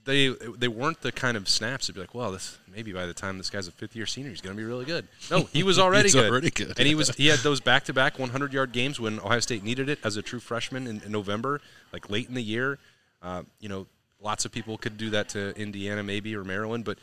They 0.04 0.28
they 0.28 0.68
weren't 0.68 1.02
the 1.02 1.12
kind 1.12 1.36
of 1.36 1.48
snaps 1.48 1.86
to 1.86 1.92
be 1.92 2.00
like, 2.00 2.14
well, 2.14 2.32
this 2.32 2.56
maybe 2.74 2.92
by 2.92 3.04
the 3.04 3.12
time 3.12 3.36
this 3.36 3.50
guy's 3.50 3.68
a 3.68 3.72
fifth 3.72 3.94
year 3.94 4.06
senior, 4.06 4.30
he's 4.30 4.40
going 4.40 4.56
to 4.56 4.60
be 4.60 4.64
really 4.64 4.86
good. 4.86 5.06
No, 5.30 5.44
he 5.52 5.62
was 5.62 5.78
already 5.78 6.10
good. 6.10 6.30
Already 6.30 6.50
good. 6.50 6.78
and 6.78 6.86
he 6.86 6.94
was 6.94 7.10
he 7.14 7.26
had 7.26 7.40
those 7.40 7.60
back 7.60 7.84
to 7.84 7.92
back 7.92 8.18
100 8.18 8.52
yard 8.52 8.72
games 8.72 8.98
when 8.98 9.20
Ohio 9.20 9.40
State 9.40 9.62
needed 9.62 9.90
it 9.90 9.98
as 10.02 10.16
a 10.16 10.22
true 10.22 10.40
freshman 10.40 10.86
in, 10.86 11.02
in 11.02 11.12
November, 11.12 11.60
like 11.92 12.08
late 12.08 12.26
in 12.26 12.34
the 12.34 12.42
year. 12.42 12.78
Uh, 13.20 13.42
you 13.60 13.68
know, 13.68 13.86
lots 14.22 14.46
of 14.46 14.52
people 14.52 14.78
could 14.78 14.96
do 14.96 15.10
that 15.10 15.28
to 15.30 15.54
Indiana 15.60 16.02
maybe 16.02 16.34
or 16.34 16.42
Maryland, 16.42 16.84
but 16.84 16.98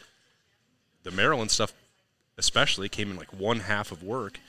the 1.03 1.11
Maryland 1.11 1.51
stuff 1.51 1.73
especially 2.39 2.89
came 2.89 3.11
in 3.11 3.17
like 3.17 3.31
one 3.33 3.59
half 3.59 3.91
of 3.91 4.01
work 4.01 4.39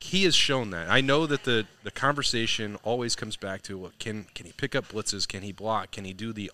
he 0.00 0.24
has 0.24 0.34
shown 0.34 0.70
that. 0.70 0.90
I 0.90 1.00
know 1.00 1.26
that 1.26 1.44
the 1.44 1.66
the 1.82 1.90
conversation 1.90 2.76
always 2.82 3.16
comes 3.16 3.36
back 3.36 3.62
to 3.62 3.78
well, 3.78 3.92
can 3.98 4.26
can 4.34 4.46
he 4.46 4.52
pick 4.52 4.74
up 4.74 4.88
blitzes? 4.88 5.26
Can 5.26 5.42
he 5.42 5.52
block? 5.52 5.90
Can 5.90 6.04
he 6.04 6.12
do 6.12 6.32
the 6.32 6.50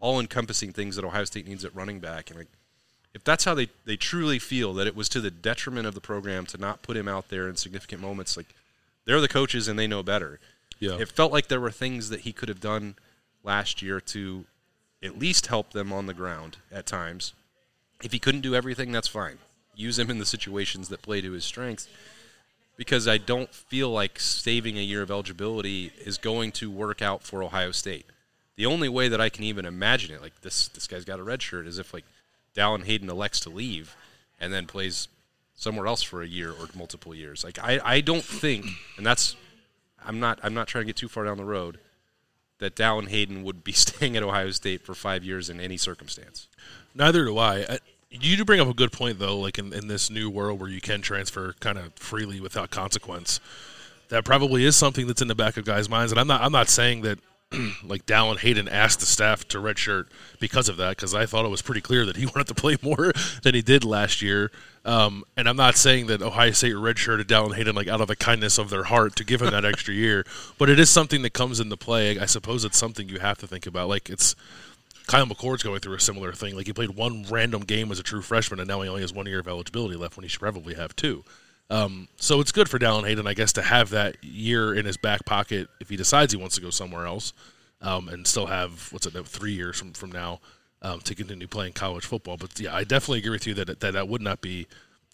all 0.00 0.18
encompassing 0.18 0.72
things 0.72 0.96
that 0.96 1.04
Ohio 1.04 1.24
State 1.24 1.46
needs 1.46 1.64
at 1.64 1.74
running 1.74 2.00
back? 2.00 2.30
And 2.30 2.38
like, 2.38 2.48
if 3.14 3.22
that's 3.22 3.44
how 3.44 3.54
they, 3.54 3.68
they 3.84 3.96
truly 3.96 4.38
feel 4.38 4.72
that 4.74 4.86
it 4.86 4.96
was 4.96 5.08
to 5.10 5.20
the 5.20 5.30
detriment 5.30 5.86
of 5.86 5.94
the 5.94 6.00
program 6.00 6.46
to 6.46 6.58
not 6.58 6.82
put 6.82 6.96
him 6.96 7.06
out 7.06 7.28
there 7.28 7.48
in 7.48 7.56
significant 7.56 8.00
moments, 8.00 8.36
like 8.36 8.54
they're 9.04 9.20
the 9.20 9.28
coaches 9.28 9.68
and 9.68 9.78
they 9.78 9.86
know 9.86 10.02
better. 10.02 10.40
Yeah. 10.78 10.96
It 10.98 11.10
felt 11.10 11.32
like 11.32 11.48
there 11.48 11.60
were 11.60 11.70
things 11.70 12.08
that 12.08 12.20
he 12.20 12.32
could 12.32 12.48
have 12.48 12.60
done 12.60 12.94
last 13.44 13.82
year 13.82 14.00
to 14.00 14.46
at 15.02 15.18
least 15.18 15.48
help 15.48 15.72
them 15.72 15.92
on 15.92 16.06
the 16.06 16.14
ground 16.14 16.56
at 16.72 16.86
times. 16.86 17.34
If 18.02 18.12
he 18.12 18.18
couldn't 18.18 18.40
do 18.40 18.54
everything, 18.54 18.92
that's 18.92 19.08
fine. 19.08 19.38
Use 19.74 19.98
him 19.98 20.10
in 20.10 20.18
the 20.18 20.26
situations 20.26 20.88
that 20.88 21.02
play 21.02 21.20
to 21.20 21.32
his 21.32 21.44
strengths 21.44 21.88
because 22.80 23.06
I 23.06 23.18
don't 23.18 23.52
feel 23.52 23.90
like 23.90 24.18
saving 24.18 24.78
a 24.78 24.80
year 24.80 25.02
of 25.02 25.10
eligibility 25.10 25.92
is 26.06 26.16
going 26.16 26.50
to 26.52 26.70
work 26.70 27.02
out 27.02 27.22
for 27.22 27.42
Ohio 27.42 27.72
State. 27.72 28.06
The 28.56 28.64
only 28.64 28.88
way 28.88 29.06
that 29.08 29.20
I 29.20 29.28
can 29.28 29.44
even 29.44 29.66
imagine 29.66 30.14
it, 30.14 30.22
like 30.22 30.40
this 30.40 30.68
this 30.68 30.86
guy's 30.86 31.04
got 31.04 31.20
a 31.20 31.22
red 31.22 31.42
shirt, 31.42 31.66
is 31.66 31.78
if 31.78 31.92
like 31.92 32.06
Dallan 32.56 32.86
Hayden 32.86 33.10
elects 33.10 33.38
to 33.40 33.50
leave 33.50 33.94
and 34.40 34.50
then 34.50 34.66
plays 34.66 35.08
somewhere 35.54 35.86
else 35.86 36.02
for 36.02 36.22
a 36.22 36.26
year 36.26 36.52
or 36.52 36.68
multiple 36.74 37.14
years. 37.14 37.44
Like 37.44 37.58
I, 37.58 37.80
I 37.84 38.00
don't 38.00 38.24
think, 38.24 38.64
and 38.96 39.04
that's 39.04 39.36
I'm 40.02 40.18
not 40.18 40.40
I'm 40.42 40.54
not 40.54 40.66
trying 40.66 40.84
to 40.84 40.86
get 40.86 40.96
too 40.96 41.08
far 41.08 41.26
down 41.26 41.36
the 41.36 41.44
road 41.44 41.80
that 42.60 42.76
Dallan 42.76 43.08
Hayden 43.08 43.44
would 43.44 43.62
be 43.62 43.72
staying 43.86 44.16
at 44.16 44.22
Ohio 44.22 44.52
State 44.52 44.86
for 44.86 44.94
five 44.94 45.22
years 45.22 45.50
in 45.50 45.60
any 45.60 45.76
circumstance. 45.76 46.48
Neither 46.94 47.26
do 47.26 47.36
I. 47.36 47.56
I 47.58 47.78
you 48.10 48.36
do 48.36 48.44
bring 48.44 48.60
up 48.60 48.68
a 48.68 48.74
good 48.74 48.92
point 48.92 49.18
though 49.18 49.38
like 49.38 49.58
in, 49.58 49.72
in 49.72 49.86
this 49.88 50.10
new 50.10 50.28
world 50.28 50.60
where 50.60 50.68
you 50.68 50.80
can 50.80 51.00
transfer 51.00 51.54
kind 51.60 51.78
of 51.78 51.92
freely 51.94 52.40
without 52.40 52.70
consequence 52.70 53.40
that 54.08 54.24
probably 54.24 54.64
is 54.64 54.74
something 54.74 55.06
that's 55.06 55.22
in 55.22 55.28
the 55.28 55.34
back 55.34 55.56
of 55.56 55.64
guys 55.64 55.88
minds 55.88 56.12
and 56.12 56.18
i'm 56.20 56.26
not 56.26 56.42
i'm 56.42 56.52
not 56.52 56.68
saying 56.68 57.02
that 57.02 57.18
like 57.84 58.06
Dallan 58.06 58.38
Hayden 58.38 58.68
asked 58.68 59.00
the 59.00 59.06
staff 59.06 59.46
to 59.48 59.58
redshirt 59.58 60.06
because 60.38 60.68
of 60.68 60.76
that 60.76 60.90
because 60.96 61.14
I 61.14 61.26
thought 61.26 61.44
it 61.44 61.48
was 61.50 61.62
pretty 61.62 61.80
clear 61.80 62.06
that 62.06 62.16
he 62.16 62.26
wanted 62.34 62.46
to 62.46 62.54
play 62.54 62.76
more 62.80 63.12
than 63.42 63.54
he 63.54 63.62
did 63.62 63.84
last 63.84 64.22
year. 64.22 64.52
Um, 64.84 65.24
and 65.36 65.48
I'm 65.48 65.56
not 65.56 65.76
saying 65.76 66.06
that 66.06 66.22
Ohio 66.22 66.52
State 66.52 66.74
redshirted 66.74 67.24
Dallan 67.24 67.56
Hayden 67.56 67.74
like 67.74 67.88
out 67.88 68.00
of 68.00 68.06
the 68.08 68.16
kindness 68.16 68.56
of 68.56 68.70
their 68.70 68.84
heart 68.84 69.16
to 69.16 69.24
give 69.24 69.42
him 69.42 69.50
that 69.50 69.64
extra 69.64 69.92
year, 69.92 70.24
but 70.58 70.70
it 70.70 70.78
is 70.78 70.90
something 70.90 71.22
that 71.22 71.32
comes 71.32 71.58
into 71.58 71.76
play. 71.76 72.18
I 72.18 72.26
suppose 72.26 72.64
it's 72.64 72.78
something 72.78 73.08
you 73.08 73.18
have 73.18 73.38
to 73.38 73.48
think 73.48 73.66
about. 73.66 73.88
Like 73.88 74.08
it's 74.08 74.36
Kyle 75.10 75.26
McCord's 75.26 75.64
going 75.64 75.80
through 75.80 75.96
a 75.96 76.00
similar 76.00 76.32
thing. 76.32 76.54
Like 76.54 76.66
he 76.66 76.72
played 76.72 76.90
one 76.90 77.24
random 77.28 77.62
game 77.62 77.90
as 77.90 77.98
a 77.98 78.02
true 78.04 78.22
freshman, 78.22 78.60
and 78.60 78.68
now 78.68 78.80
he 78.80 78.88
only 78.88 79.00
has 79.00 79.12
one 79.12 79.26
year 79.26 79.40
of 79.40 79.48
eligibility 79.48 79.96
left 79.96 80.16
when 80.16 80.22
he 80.22 80.28
should 80.28 80.38
probably 80.38 80.74
have 80.74 80.94
two. 80.94 81.24
Um, 81.68 82.06
so 82.14 82.40
it's 82.40 82.52
good 82.52 82.68
for 82.68 82.78
Dallan 82.78 83.08
Hayden, 83.08 83.26
I 83.26 83.34
guess, 83.34 83.52
to 83.54 83.62
have 83.62 83.90
that 83.90 84.22
year 84.22 84.72
in 84.72 84.86
his 84.86 84.96
back 84.96 85.24
pocket 85.24 85.68
if 85.80 85.88
he 85.88 85.96
decides 85.96 86.32
he 86.32 86.38
wants 86.38 86.54
to 86.54 86.60
go 86.60 86.70
somewhere 86.70 87.06
else, 87.06 87.32
um, 87.80 88.08
and 88.08 88.24
still 88.24 88.46
have 88.46 88.92
what's 88.92 89.04
it, 89.04 89.26
three 89.26 89.52
years 89.52 89.80
from 89.80 89.94
from 89.94 90.12
now 90.12 90.38
um, 90.80 91.00
to 91.00 91.16
continue 91.16 91.48
playing 91.48 91.72
college 91.72 92.04
football. 92.04 92.36
But 92.36 92.60
yeah, 92.60 92.72
I 92.72 92.84
definitely 92.84 93.18
agree 93.18 93.30
with 93.30 93.48
you 93.48 93.54
that, 93.54 93.80
that 93.80 93.92
that 93.92 94.06
would 94.06 94.22
not 94.22 94.40
be 94.40 94.68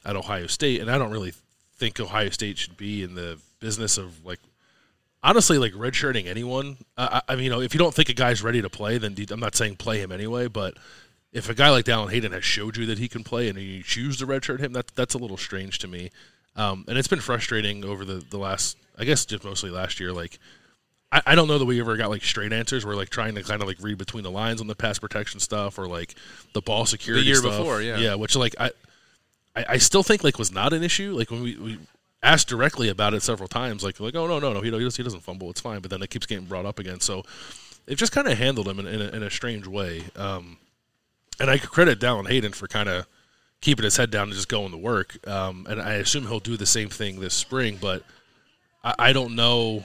at 0.04 0.14
Ohio 0.14 0.46
State, 0.46 0.82
and 0.82 0.90
I 0.90 0.98
don't 0.98 1.10
really 1.10 1.32
think 1.76 1.98
Ohio 2.00 2.28
State 2.28 2.58
should 2.58 2.76
be 2.76 3.02
in 3.02 3.14
the 3.14 3.38
business 3.60 3.96
of 3.96 4.26
like 4.26 4.40
honestly, 5.26 5.58
like 5.58 5.72
redshirting 5.72 6.26
anyone. 6.26 6.78
I, 6.96 7.20
I 7.28 7.34
mean, 7.34 7.44
you 7.44 7.50
know, 7.50 7.60
if 7.60 7.74
you 7.74 7.78
don't 7.78 7.92
think 7.92 8.08
a 8.08 8.14
guy's 8.14 8.42
ready 8.42 8.62
to 8.62 8.70
play, 8.70 8.96
then 8.96 9.16
I'm 9.30 9.40
not 9.40 9.56
saying 9.56 9.76
play 9.76 9.98
him 9.98 10.12
anyway. 10.12 10.46
But 10.46 10.74
if 11.32 11.50
a 11.50 11.54
guy 11.54 11.68
like 11.70 11.84
Dallan 11.84 12.10
Hayden 12.10 12.32
has 12.32 12.44
showed 12.44 12.76
you 12.76 12.86
that 12.86 12.98
he 12.98 13.08
can 13.08 13.24
play 13.24 13.48
and 13.48 13.58
you 13.58 13.82
choose 13.82 14.16
to 14.18 14.26
redshirt 14.26 14.60
him, 14.60 14.72
that 14.72 14.94
that's 14.94 15.14
a 15.14 15.18
little 15.18 15.36
strange 15.36 15.80
to 15.80 15.88
me. 15.88 16.10
Um, 16.54 16.84
and 16.88 16.96
it's 16.96 17.08
been 17.08 17.20
frustrating 17.20 17.84
over 17.84 18.04
the 18.04 18.24
the 18.30 18.38
last, 18.38 18.78
I 18.96 19.04
guess, 19.04 19.26
just 19.26 19.44
mostly 19.44 19.70
last 19.70 19.98
year. 19.98 20.12
Like, 20.12 20.38
I, 21.10 21.22
I 21.26 21.34
don't 21.34 21.48
know 21.48 21.58
that 21.58 21.66
we 21.66 21.80
ever 21.80 21.96
got 21.96 22.08
like 22.08 22.22
straight 22.22 22.52
answers. 22.52 22.86
We're 22.86 22.94
like 22.94 23.10
trying 23.10 23.34
to 23.34 23.42
kind 23.42 23.60
of 23.60 23.68
like 23.68 23.78
read 23.80 23.98
between 23.98 24.22
the 24.22 24.30
lines 24.30 24.60
on 24.60 24.68
the 24.68 24.76
pass 24.76 24.98
protection 25.00 25.40
stuff 25.40 25.78
or 25.78 25.88
like 25.88 26.14
the 26.54 26.62
ball 26.62 26.86
security. 26.86 27.24
The 27.24 27.26
year 27.26 27.36
stuff. 27.36 27.58
before, 27.58 27.82
yeah, 27.82 27.98
yeah, 27.98 28.14
which 28.14 28.36
like 28.36 28.54
I. 28.58 28.70
I, 29.58 29.78
still 29.78 30.02
think 30.02 30.22
like 30.22 30.38
was 30.38 30.52
not 30.52 30.74
an 30.74 30.82
issue. 30.82 31.16
Like 31.16 31.30
when 31.30 31.42
we, 31.42 31.56
we 31.56 31.78
asked 32.22 32.48
directly 32.48 32.88
about 32.88 33.14
it 33.14 33.22
several 33.22 33.48
times, 33.48 33.84
like 33.84 34.00
like 34.00 34.14
oh 34.14 34.26
no 34.26 34.38
no 34.38 34.52
no 34.52 34.60
he, 34.60 34.70
he 34.70 35.02
doesn't 35.02 35.22
fumble, 35.22 35.50
it's 35.50 35.60
fine. 35.60 35.80
But 35.80 35.90
then 35.90 36.02
it 36.02 36.10
keeps 36.10 36.26
getting 36.26 36.46
brought 36.46 36.66
up 36.66 36.78
again. 36.78 37.00
So 37.00 37.22
they've 37.86 37.96
just 37.96 38.12
kind 38.12 38.28
of 38.28 38.36
handled 38.36 38.68
him 38.68 38.78
in, 38.80 38.86
in, 38.86 39.00
a, 39.00 39.08
in, 39.08 39.22
a, 39.22 39.30
strange 39.30 39.66
way. 39.66 40.02
Um, 40.16 40.58
and 41.40 41.50
I 41.50 41.58
could 41.58 41.70
credit 41.70 42.00
Dallan 42.00 42.28
Hayden 42.28 42.52
for 42.52 42.66
kind 42.66 42.88
of 42.88 43.06
keeping 43.60 43.84
his 43.84 43.96
head 43.96 44.10
down 44.10 44.24
and 44.24 44.32
just 44.32 44.48
going 44.48 44.72
to 44.72 44.76
work. 44.76 45.16
Um, 45.26 45.66
and 45.68 45.80
I 45.80 45.94
assume 45.94 46.26
he'll 46.26 46.40
do 46.40 46.56
the 46.56 46.66
same 46.66 46.88
thing 46.88 47.20
this 47.20 47.34
spring. 47.34 47.78
But 47.80 48.02
I, 48.84 48.94
I 48.98 49.12
don't 49.12 49.34
know. 49.34 49.84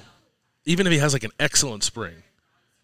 Even 0.65 0.85
if 0.85 0.93
he 0.93 0.99
has 0.99 1.13
like 1.13 1.23
an 1.23 1.31
excellent 1.39 1.83
spring 1.83 2.23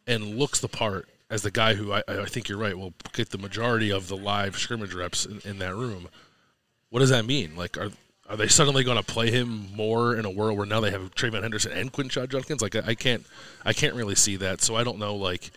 and 0.07 0.37
looks 0.37 0.59
the 0.59 0.67
part 0.67 1.07
as 1.29 1.41
the 1.41 1.51
guy 1.51 1.73
who 1.73 1.91
I, 1.91 2.03
I 2.07 2.25
think 2.25 2.47
you're 2.47 2.57
right 2.57 2.77
will 2.77 2.93
get 3.13 3.29
the 3.29 3.37
majority 3.37 3.91
of 3.91 4.07
the 4.07 4.17
live 4.17 4.57
scrimmage 4.57 4.93
reps 4.93 5.25
in, 5.25 5.41
in 5.43 5.59
that 5.59 5.75
room. 5.75 6.07
What 6.89 6.99
does 6.99 7.09
that 7.09 7.25
mean? 7.25 7.55
Like, 7.55 7.77
are 7.77 7.91
are 8.29 8.37
they 8.37 8.47
suddenly 8.47 8.83
going 8.83 8.97
to 8.97 9.03
play 9.03 9.31
him 9.31 9.67
more 9.73 10.15
in 10.15 10.25
a 10.25 10.29
world 10.29 10.57
where 10.57 10.65
now 10.65 10.79
they 10.81 10.91
have 10.91 11.15
TreVeyon 11.15 11.41
Henderson 11.41 11.71
and 11.71 11.91
Quinshon 11.91 12.29
Judkins? 12.29 12.61
Like 12.61 12.75
I, 12.75 12.95
can't, 12.95 13.25
I 13.65 13.73
can't 13.73 13.95
really 13.95 14.15
see 14.15 14.35
that. 14.37 14.61
So 14.61 14.75
I 14.75 14.83
don't 14.83 14.99
know, 14.99 15.15
like 15.15 15.51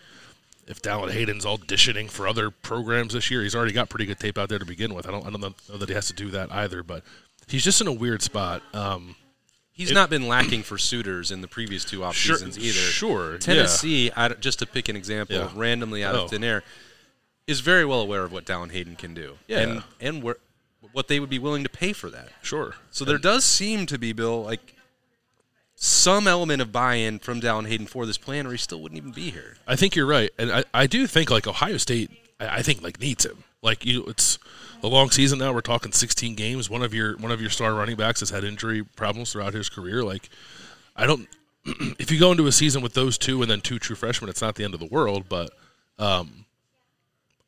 if 0.66 0.80
Dallan 0.80 1.10
Hayden's 1.10 1.44
auditioning 1.44 2.08
for 2.08 2.28
other 2.28 2.50
programs 2.50 3.12
this 3.12 3.30
year. 3.30 3.42
He's 3.42 3.56
already 3.56 3.72
got 3.72 3.88
pretty 3.88 4.06
good 4.06 4.20
tape 4.20 4.38
out 4.38 4.48
there 4.48 4.60
to 4.60 4.64
begin 4.64 4.94
with. 4.94 5.08
I 5.08 5.10
don't, 5.10 5.26
I 5.26 5.30
don't 5.30 5.40
know 5.40 5.76
that 5.76 5.88
he 5.88 5.94
has 5.94 6.06
to 6.06 6.12
do 6.12 6.30
that 6.30 6.52
either. 6.52 6.84
But 6.84 7.02
he's 7.48 7.64
just 7.64 7.80
in 7.80 7.88
a 7.88 7.92
weird 7.92 8.22
spot. 8.22 8.62
Um, 8.72 9.16
He's 9.72 9.90
it, 9.90 9.94
not 9.94 10.10
been 10.10 10.28
lacking 10.28 10.62
for 10.62 10.76
suitors 10.76 11.30
in 11.30 11.40
the 11.40 11.48
previous 11.48 11.86
two 11.86 12.04
off 12.04 12.14
sure, 12.14 12.36
seasons 12.36 12.58
either. 12.58 12.72
Sure, 12.72 13.38
Tennessee, 13.38 14.12
yeah. 14.14 14.28
just 14.38 14.58
to 14.58 14.66
pick 14.66 14.90
an 14.90 14.96
example, 14.96 15.36
yeah. 15.36 15.50
randomly 15.54 16.04
out 16.04 16.14
oh. 16.14 16.24
of 16.24 16.30
thin 16.30 16.44
air, 16.44 16.62
is 17.46 17.60
very 17.60 17.86
well 17.86 18.02
aware 18.02 18.22
of 18.22 18.30
what 18.30 18.44
Dallan 18.44 18.72
Hayden 18.72 18.94
can 18.94 19.14
do. 19.14 19.38
Yeah. 19.46 19.60
And 19.60 19.82
and 19.98 20.22
where, 20.22 20.36
what 20.92 21.08
they 21.08 21.20
would 21.20 21.30
be 21.30 21.38
willing 21.38 21.62
to 21.62 21.68
pay 21.68 21.92
for 21.92 22.10
that. 22.10 22.28
Sure. 22.42 22.74
So 22.90 23.04
there 23.04 23.18
does 23.18 23.44
seem 23.44 23.86
to 23.86 23.98
be, 23.98 24.12
Bill, 24.12 24.42
like 24.42 24.74
some 25.74 26.26
element 26.26 26.60
of 26.60 26.72
buy-in 26.72 27.18
from 27.18 27.40
Dallan 27.40 27.66
Hayden 27.66 27.86
for 27.86 28.06
this 28.06 28.18
plan, 28.18 28.46
or 28.46 28.52
he 28.52 28.58
still 28.58 28.82
wouldn't 28.82 28.98
even 28.98 29.12
be 29.12 29.30
here. 29.30 29.56
I 29.66 29.76
think 29.76 29.96
you're 29.96 30.06
right, 30.06 30.30
and 30.38 30.52
I, 30.52 30.64
I 30.74 30.86
do 30.86 31.06
think 31.06 31.30
like 31.30 31.46
Ohio 31.46 31.78
State, 31.78 32.10
I, 32.38 32.58
I 32.58 32.62
think 32.62 32.82
like 32.82 33.00
needs 33.00 33.24
him. 33.24 33.44
Like 33.62 33.84
you, 33.84 34.04
it's 34.06 34.38
a 34.82 34.88
long 34.88 35.10
season 35.10 35.38
now. 35.38 35.52
We're 35.52 35.60
talking 35.60 35.92
16 35.92 36.34
games. 36.34 36.70
One 36.70 36.82
of 36.82 36.94
your 36.94 37.16
one 37.18 37.30
of 37.30 37.40
your 37.40 37.50
star 37.50 37.74
running 37.74 37.96
backs 37.96 38.20
has 38.20 38.30
had 38.30 38.44
injury 38.44 38.82
problems 38.82 39.32
throughout 39.32 39.54
his 39.54 39.68
career. 39.68 40.02
Like 40.02 40.28
I 40.96 41.06
don't. 41.06 41.28
if 41.98 42.10
you 42.10 42.18
go 42.18 42.30
into 42.30 42.46
a 42.46 42.52
season 42.52 42.82
with 42.82 42.94
those 42.94 43.18
two 43.18 43.42
and 43.42 43.50
then 43.50 43.60
two 43.60 43.78
true 43.78 43.96
freshmen, 43.96 44.30
it's 44.30 44.40
not 44.40 44.54
the 44.54 44.64
end 44.64 44.72
of 44.72 44.80
the 44.80 44.86
world. 44.86 45.26
But 45.28 45.50
um, 45.98 46.46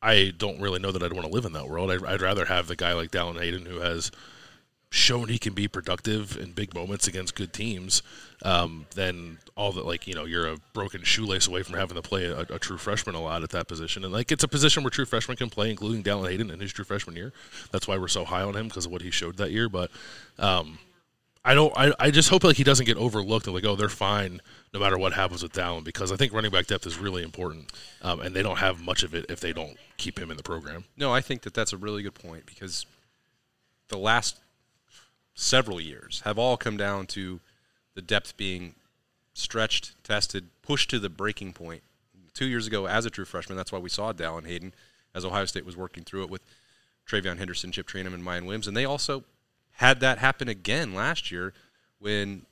I 0.02 0.32
don't 0.36 0.60
really 0.60 0.80
know 0.80 0.90
that 0.90 1.02
I'd 1.02 1.12
want 1.12 1.26
to 1.26 1.32
live 1.32 1.44
in 1.44 1.52
that 1.52 1.68
world. 1.68 1.90
I'd, 1.90 2.04
I'd 2.04 2.20
rather 2.20 2.46
have 2.46 2.66
the 2.66 2.76
guy 2.76 2.92
like 2.92 3.10
Dallan 3.10 3.40
Hayden 3.40 3.66
who 3.66 3.80
has 3.80 4.10
shown 4.90 5.28
he 5.28 5.38
can 5.38 5.54
be 5.54 5.66
productive 5.66 6.36
in 6.36 6.52
big 6.52 6.74
moments 6.74 7.06
against 7.08 7.34
good 7.34 7.50
teams 7.52 8.02
um, 8.42 8.84
than 8.94 9.38
all 9.56 9.72
that 9.72 9.86
like 9.86 10.06
you 10.06 10.14
know 10.14 10.26
you're 10.26 10.46
a 10.46 10.56
broken 10.74 11.02
shoelace 11.02 11.46
away 11.46 11.62
from 11.62 11.76
having 11.76 11.94
to 11.94 12.02
play 12.02 12.26
a, 12.26 12.40
a, 12.40 12.58
true 12.58 12.76
freshman 12.76 13.14
a 13.14 13.20
lot 13.20 13.42
at 13.42 13.50
that 13.50 13.68
position. 13.68 14.04
And 14.04 14.12
like 14.12 14.30
it's 14.30 14.44
a 14.44 14.48
position 14.48 14.82
where 14.82 14.90
true 14.90 15.06
freshmen 15.06 15.36
can 15.36 15.48
play 15.48 15.70
including 15.70 16.02
Dallan 16.02 16.28
Hayden 16.28 16.50
in 16.50 16.60
his 16.60 16.72
true 16.72 16.84
freshman 16.84 17.16
year. 17.16 17.32
That's 17.70 17.88
why 17.88 17.96
we're 17.96 18.08
so 18.08 18.24
high 18.24 18.42
on 18.42 18.54
him 18.54 18.68
because 18.68 18.84
of 18.84 18.92
what 18.92 19.02
he 19.02 19.10
showed 19.10 19.38
that 19.38 19.50
year. 19.50 19.68
But 19.68 19.90
um, 20.38 20.78
I 21.44 21.54
don't 21.54 21.72
I, 21.76 21.92
I 21.98 22.10
just 22.10 22.28
hope 22.28 22.44
like 22.44 22.56
he 22.56 22.64
doesn't 22.64 22.86
get 22.86 22.96
overlooked 22.96 23.46
and 23.46 23.54
like 23.54 23.64
oh 23.64 23.74
they're 23.74 23.88
fine 23.88 24.40
no 24.72 24.80
matter 24.80 24.96
what 24.96 25.12
happens 25.12 25.42
with 25.42 25.52
Dallan 25.52 25.84
because 25.84 26.12
I 26.12 26.16
think 26.16 26.32
running 26.32 26.50
back 26.50 26.66
depth 26.66 26.86
is 26.86 26.98
really 26.98 27.22
important 27.22 27.72
um, 28.00 28.20
and 28.20 28.34
they 28.34 28.42
don't 28.42 28.58
have 28.58 28.80
much 28.80 29.02
of 29.02 29.14
it 29.14 29.26
if 29.28 29.40
they 29.40 29.52
don't 29.52 29.76
keep 29.96 30.18
him 30.18 30.30
in 30.30 30.36
the 30.36 30.42
program 30.42 30.84
No, 30.96 31.12
I 31.12 31.20
think 31.20 31.42
that 31.42 31.54
that's 31.54 31.72
a 31.72 31.76
really 31.76 32.02
good 32.02 32.14
point 32.14 32.46
because 32.46 32.86
the 33.88 33.98
last 33.98 34.38
several 35.34 35.80
years 35.80 36.22
have 36.24 36.38
all 36.38 36.56
come 36.56 36.76
down 36.76 37.06
to 37.06 37.40
the 37.94 38.02
depth 38.02 38.36
being 38.36 38.74
stretched, 39.34 40.02
tested, 40.04 40.48
pushed 40.62 40.90
to 40.90 40.98
the 40.98 41.08
breaking 41.08 41.52
point. 41.52 41.82
Two 42.34 42.46
years 42.46 42.66
ago, 42.66 42.86
as 42.86 43.04
a 43.04 43.10
true 43.10 43.24
freshman, 43.24 43.56
that's 43.56 43.72
why 43.72 43.78
we 43.78 43.88
saw 43.88 44.12
Dallan 44.12 44.46
Hayden 44.46 44.72
as 45.14 45.24
Ohio 45.24 45.44
State 45.44 45.66
was 45.66 45.76
working 45.76 46.04
through 46.04 46.22
it 46.22 46.30
with 46.30 46.42
TreVeyon 47.06 47.38
Henderson, 47.38 47.72
Chip 47.72 47.86
Trayanum, 47.86 48.14
and 48.14 48.24
Miyan 48.24 48.44
Williams. 48.44 48.66
And 48.66 48.76
they 48.76 48.84
also 48.84 49.24
had 49.72 50.00
that 50.00 50.18
happen 50.18 50.48
again 50.48 50.94
last 50.94 51.30
year 51.30 51.52
when 51.98 52.42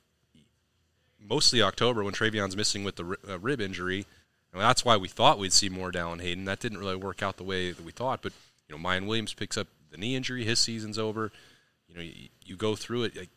mostly 1.19 1.61
October 1.61 2.03
when 2.03 2.13
TreVeyon's 2.13 2.57
missing 2.57 2.83
with 2.83 2.95
the 2.95 3.17
uh, 3.29 3.39
rib 3.39 3.61
injury. 3.61 4.05
And 4.51 4.61
that's 4.61 4.83
why 4.83 4.97
we 4.97 5.07
thought 5.07 5.39
we'd 5.39 5.53
see 5.53 5.69
more 5.69 5.91
Dallan 5.91 6.21
Hayden. 6.21 6.45
That 6.45 6.59
didn't 6.59 6.79
really 6.79 6.95
work 6.95 7.23
out 7.23 7.37
the 7.37 7.43
way 7.43 7.71
that 7.71 7.85
we 7.85 7.91
thought. 7.91 8.21
But, 8.21 8.33
you 8.67 8.75
know, 8.75 8.83
Miyan 8.83 9.07
Williams 9.07 9.33
picks 9.33 9.57
up 9.57 9.67
the 9.91 9.97
knee 9.97 10.15
injury. 10.15 10.43
His 10.43 10.59
season's 10.59 10.97
over. 10.97 11.31
You 11.87 11.95
know, 11.95 12.01
you, 12.01 12.29
you 12.43 12.55
go 12.57 12.75
through 12.75 13.03
it. 13.03 13.15
Like, 13.15 13.29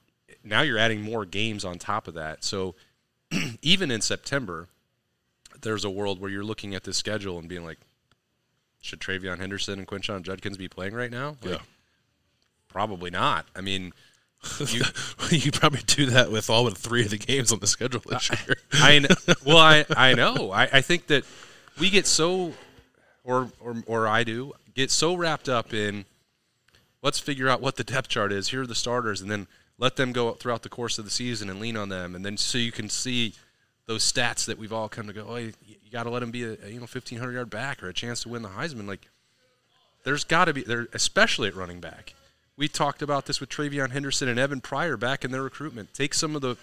now 0.42 0.62
you're 0.62 0.78
adding 0.78 1.02
more 1.02 1.24
games 1.24 1.64
on 1.64 1.78
top 1.78 2.08
of 2.08 2.14
that. 2.14 2.42
So 2.42 2.74
even 3.62 3.90
in 3.90 4.00
September, 4.00 4.68
there's 5.60 5.84
a 5.84 5.90
world 5.90 6.20
where 6.20 6.30
you're 6.30 6.44
looking 6.44 6.74
at 6.74 6.82
this 6.82 6.96
schedule 6.96 7.38
and 7.38 7.48
being 7.48 7.64
like, 7.64 7.78
should 8.80 9.00
TreVeyon 9.00 9.38
Henderson 9.38 9.78
and 9.78 9.88
Quinshon 9.88 10.22
Judkins 10.22 10.56
be 10.56 10.68
playing 10.68 10.94
right 10.94 11.10
now? 11.10 11.36
Like, 11.42 11.52
yeah 11.52 11.58
Probably 12.74 13.10
not. 13.10 13.46
I 13.54 13.60
mean, 13.60 13.92
you, 14.66 14.82
you 15.30 15.52
probably 15.52 15.82
do 15.86 16.06
that 16.06 16.32
with 16.32 16.50
all 16.50 16.64
but 16.64 16.76
three 16.76 17.04
of 17.04 17.10
the 17.10 17.18
games 17.18 17.52
on 17.52 17.60
the 17.60 17.68
schedule 17.68 18.02
this 18.04 18.28
year. 18.30 18.56
I 18.72 18.98
know, 18.98 19.08
well, 19.46 19.58
I 19.58 19.84
I 19.96 20.14
know. 20.14 20.50
I, 20.50 20.64
I 20.64 20.80
think 20.80 21.06
that 21.06 21.24
we 21.78 21.88
get 21.88 22.04
so, 22.04 22.52
or 23.22 23.52
or 23.60 23.76
or 23.86 24.08
I 24.08 24.24
do 24.24 24.54
get 24.74 24.90
so 24.90 25.14
wrapped 25.14 25.48
up 25.48 25.72
in 25.72 26.04
let's 27.00 27.20
figure 27.20 27.48
out 27.48 27.60
what 27.60 27.76
the 27.76 27.84
depth 27.84 28.08
chart 28.08 28.32
is. 28.32 28.48
Here 28.48 28.62
are 28.62 28.66
the 28.66 28.74
starters, 28.74 29.20
and 29.20 29.30
then 29.30 29.46
let 29.78 29.94
them 29.94 30.10
go 30.10 30.32
throughout 30.32 30.64
the 30.64 30.68
course 30.68 30.98
of 30.98 31.04
the 31.04 31.12
season 31.12 31.48
and 31.48 31.60
lean 31.60 31.76
on 31.76 31.90
them, 31.90 32.16
and 32.16 32.26
then 32.26 32.36
so 32.36 32.58
you 32.58 32.72
can 32.72 32.88
see 32.88 33.34
those 33.86 34.02
stats 34.02 34.46
that 34.46 34.58
we've 34.58 34.72
all 34.72 34.88
come 34.88 35.06
to 35.06 35.12
go. 35.12 35.26
Oh, 35.28 35.36
you, 35.36 35.52
you 35.64 35.92
got 35.92 36.04
to 36.04 36.10
let 36.10 36.20
them 36.20 36.32
be 36.32 36.42
a, 36.42 36.56
a 36.64 36.70
you 36.70 36.80
know 36.80 36.88
fifteen 36.88 37.20
hundred 37.20 37.34
yard 37.34 37.50
back 37.50 37.84
or 37.84 37.88
a 37.88 37.94
chance 37.94 38.24
to 38.24 38.30
win 38.30 38.42
the 38.42 38.48
Heisman. 38.48 38.88
Like, 38.88 39.08
there's 40.02 40.24
got 40.24 40.46
to 40.46 40.52
be 40.52 40.64
there, 40.64 40.88
especially 40.92 41.46
at 41.46 41.54
running 41.54 41.78
back. 41.78 42.14
We 42.56 42.68
talked 42.68 43.02
about 43.02 43.26
this 43.26 43.40
with 43.40 43.48
TreVeyon 43.48 43.90
Henderson 43.90 44.28
and 44.28 44.38
Evan 44.38 44.60
Pryor 44.60 44.96
back 44.96 45.24
in 45.24 45.32
their 45.32 45.42
recruitment. 45.42 45.92
Take 45.92 46.14
some 46.14 46.36
of 46.36 46.42
the 46.42 46.56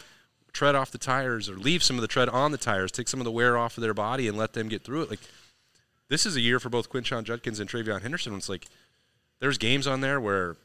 tread 0.54 0.76
off 0.76 0.92
the 0.92 0.98
tires 0.98 1.50
or 1.50 1.56
leave 1.56 1.84
some 1.84 1.98
of 1.98 2.02
the 2.02 2.08
tread 2.08 2.30
on 2.30 2.52
the 2.52 2.58
tires. 2.58 2.92
Take 2.92 3.08
some 3.08 3.20
of 3.20 3.26
the 3.26 3.32
wear 3.32 3.58
off 3.58 3.78
of 3.78 3.82
their 3.82 3.94
body 3.94 4.28
and 4.28 4.38
let 4.38 4.54
them 4.54 4.70
get 4.70 4.84
through 4.84 5.04
it. 5.04 5.10
Like 5.10 5.20
this 6.08 6.26
is 6.26 6.36
a 6.36 6.42
year 6.42 6.60
for 6.60 6.70
both 6.70 6.90
Quinshon 6.90 7.24
Judkins 7.24 7.60
and 7.60 7.70
TreVeyon 7.70 8.02
Henderson. 8.02 8.36
It's 8.36 8.50
like 8.50 8.68
there's 9.40 9.58
games 9.58 9.88
on 9.88 10.02
there 10.02 10.20
where 10.20 10.56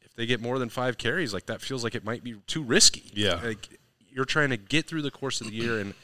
if 0.00 0.14
they 0.14 0.26
get 0.26 0.40
more 0.40 0.58
than 0.58 0.68
five 0.68 0.98
carries, 0.98 1.32
like 1.32 1.46
that 1.46 1.60
feels 1.60 1.84
like 1.84 1.94
it 1.94 2.04
might 2.04 2.24
be 2.24 2.34
too 2.46 2.62
risky. 2.62 3.04
Yeah. 3.14 3.40
Like 3.42 3.68
you're 4.10 4.24
trying 4.24 4.50
to 4.50 4.56
get 4.56 4.86
through 4.86 5.02
the 5.02 5.10
course 5.10 5.40
of 5.40 5.48
the 5.48 5.54
year 5.54 5.78
and 5.78 5.94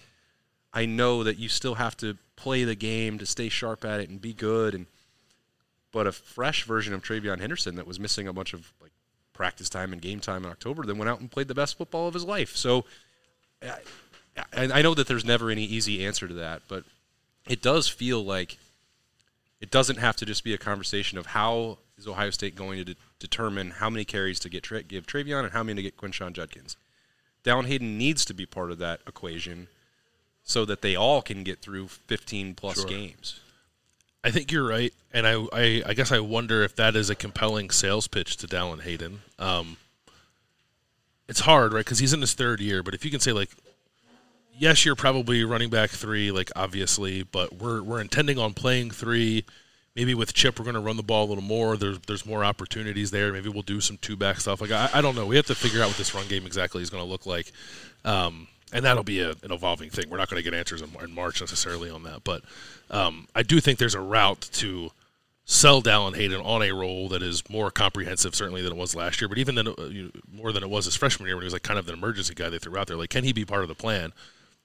I 0.73 0.87
know 0.87 1.25
that 1.25 1.38
you 1.38 1.49
still 1.49 1.75
have 1.75 1.97
to 1.99 2.16
play 2.37 2.64
the 2.64 2.75
game 2.75 3.18
to 3.18 3.26
stay 3.26 3.49
sharp 3.49 3.85
at 3.85 4.00
it 4.00 4.11
and 4.11 4.21
be 4.21 4.33
good 4.33 4.75
and 4.75 4.87
but 5.92 6.07
a 6.07 6.12
fresh 6.12 6.64
version 6.64 6.92
of 6.95 7.02
TreVeyon 7.02 7.40
Henderson 7.40 7.76
that 7.76 7.87
was 7.87 7.99
missing 7.99 8.28
a 8.28 8.33
bunch 8.33 8.52
of 8.54 8.73
like 8.80 8.92
practice 9.33 9.68
time 9.68 9.92
and 9.92 10.02
game 10.02 10.21
time 10.21 10.45
in 10.45 10.50
October, 10.50 10.85
then 10.85 10.99
went 10.99 11.09
out 11.09 11.21
and 11.21 11.30
played 11.30 11.49
the 11.49 11.54
best 11.54 11.78
football 11.78 12.09
of 12.09 12.14
his 12.14 12.25
life. 12.25 12.57
So, 12.57 12.85
I, 13.62 14.71
I 14.73 14.83
know 14.83 14.95
that 14.95 15.07
there's 15.07 15.25
never 15.25 15.50
any 15.50 15.64
easy 15.64 16.04
answer 16.04 16.28
to 16.28 16.35
that, 16.35 16.62
but 16.68 16.85
it 17.47 17.62
does 17.62 17.88
feel 17.88 18.25
like 18.25 18.59
it 19.61 19.71
doesn't 19.71 19.99
have 19.99 20.16
to 20.16 20.26
just 20.26 20.45
be 20.45 20.54
a 20.54 20.59
conversation 20.59 21.18
of 21.18 21.26
how 21.26 21.78
is 21.97 22.07
Ohio 22.07 22.30
State 22.30 22.54
going 22.54 22.78
to 22.78 22.85
de- 22.85 22.97
determine 23.18 23.73
how 23.73 23.90
many 23.90 24.04
carries 24.04 24.38
to 24.40 24.49
get 24.49 24.62
tra- 24.62 24.83
give 24.85 25.07
TreVeyon 25.07 25.45
and 25.45 25.52
how 25.52 25.62
many 25.64 25.76
to 25.76 25.83
get 25.83 25.97
Quinshon 25.97 26.33
Judkins. 26.33 26.76
Dallan 27.45 27.66
Hayden 27.66 27.99
needs 27.99 28.25
to 28.26 28.35
be 28.35 28.47
part 28.47 28.71
of 28.71 28.78
that 28.78 29.00
equation 29.07 29.68
so 30.45 30.64
that 30.64 30.83
they 30.83 30.95
all 30.95 31.23
can 31.23 31.42
get 31.42 31.61
through 31.61 31.88
15 31.88 32.54
plus 32.54 32.76
Sure. 32.76 32.87
games. 32.87 33.40
I 34.28 34.30
think 34.30 34.52
you're 34.52 34.68
right, 34.68 34.92
and 35.11 35.26
I, 35.26 35.42
I, 35.54 35.82
I 35.87 35.94
guess 35.94 36.12
I 36.12 36.20
wonder 36.20 36.62
if 36.62 36.76
that 36.76 36.94
is 36.94 37.08
a 37.08 37.14
compelling 37.14 37.70
sales 37.70 38.06
pitch 38.06 38.37
to 38.37 38.47
Dallan 38.47 38.82
Hayden. 38.82 39.23
Um, 39.38 39.78
it's 41.26 41.40
hard, 41.40 41.73
right? 41.73 41.82
Because 41.82 42.00
he's 42.00 42.12
in 42.12 42.20
his 42.20 42.35
third 42.35 42.61
year, 42.61 42.82
but 42.82 42.92
if 42.92 43.06
you 43.06 43.11
can 43.11 43.20
say 43.20 43.32
like, 43.32 43.49
yes, 44.54 44.85
you're 44.85 44.97
probably 44.97 45.44
running 45.44 45.70
back 45.70 45.88
three, 45.88 46.30
like 46.30 46.50
obviously, 46.54 47.23
but 47.23 47.54
we're 47.54 47.82
we're 47.82 48.02
intending 48.02 48.38
on 48.38 48.52
playing 48.52 48.90
three. 48.90 49.47
Maybe 49.97 50.14
with 50.14 50.35
Chip, 50.35 50.58
we're 50.58 50.64
going 50.66 50.75
to 50.75 50.80
run 50.80 50.99
the 50.99 51.02
ball 51.02 51.25
a 51.25 51.28
little 51.28 51.42
more. 51.42 51.78
There's 51.78 51.99
there's 52.00 52.26
more 52.26 52.44
opportunities 52.44 53.11
there. 53.11 53.32
Maybe 53.32 53.49
we'll 53.49 53.62
do 53.62 53.80
some 53.80 53.97
two 53.97 54.14
back 54.14 54.40
stuff. 54.40 54.61
Like 54.61 54.73
I, 54.73 54.90
I 54.92 55.00
don't 55.00 55.14
know. 55.14 55.25
We 55.25 55.37
have 55.37 55.47
to 55.47 55.54
figure 55.54 55.80
out 55.80 55.88
what 55.88 55.97
this 55.97 56.14
run 56.14 56.28
game 56.28 56.44
exactly 56.44 56.82
is 56.82 56.90
going 56.90 57.02
to 57.02 57.11
look 57.11 57.25
like. 57.25 57.50
Um, 58.04 58.47
and 58.72 58.84
that'll 58.84 59.04
be 59.04 59.20
a, 59.20 59.30
an 59.30 59.50
evolving 59.50 59.90
thing. 59.90 60.10
We're 60.10 60.18
not 60.18 60.28
going 60.28 60.42
to 60.42 60.48
get 60.48 60.56
answers 60.56 60.82
in, 60.82 60.90
in 61.02 61.14
March 61.14 61.40
necessarily 61.40 61.90
on 61.90 62.02
that, 62.04 62.25
but 62.25 62.42
um, 62.90 63.28
I 63.34 63.42
do 63.42 63.60
think 63.60 63.78
there's 63.78 63.94
a 63.94 64.00
route 64.00 64.48
to 64.54 64.90
sell 65.44 65.82
Dallan 65.82 66.14
Hayden 66.14 66.42
on 66.42 66.62
a 66.62 66.72
role 66.72 67.08
that 67.08 67.22
is 67.22 67.48
more 67.48 67.70
comprehensive, 67.70 68.34
certainly 68.34 68.60
than 68.60 68.72
it 68.72 68.78
was 68.78 68.94
last 68.94 69.20
year, 69.20 69.28
but 69.28 69.38
even 69.38 69.54
then, 69.54 69.68
uh, 69.68 69.72
you, 69.84 70.12
more 70.30 70.52
than 70.52 70.62
it 70.62 70.68
was 70.68 70.84
his 70.84 70.94
freshman 70.94 71.26
year 71.26 71.37
when 71.37 71.42
he 71.42 71.46
was 71.46 71.54
like 71.54 71.62
kind 71.62 71.78
of 71.78 71.88
an 71.88 71.94
emergency 71.94 72.34
guy 72.34 72.50
they 72.50 72.58
threw 72.58 72.76
out 72.76 72.87
there. 72.87 72.98
Like, 72.98 73.10
can 73.10 73.25
he 73.25 73.32
be 73.32 73.46
part 73.46 73.62
of 73.62 73.68
the 73.68 73.75
plan? 73.75 74.12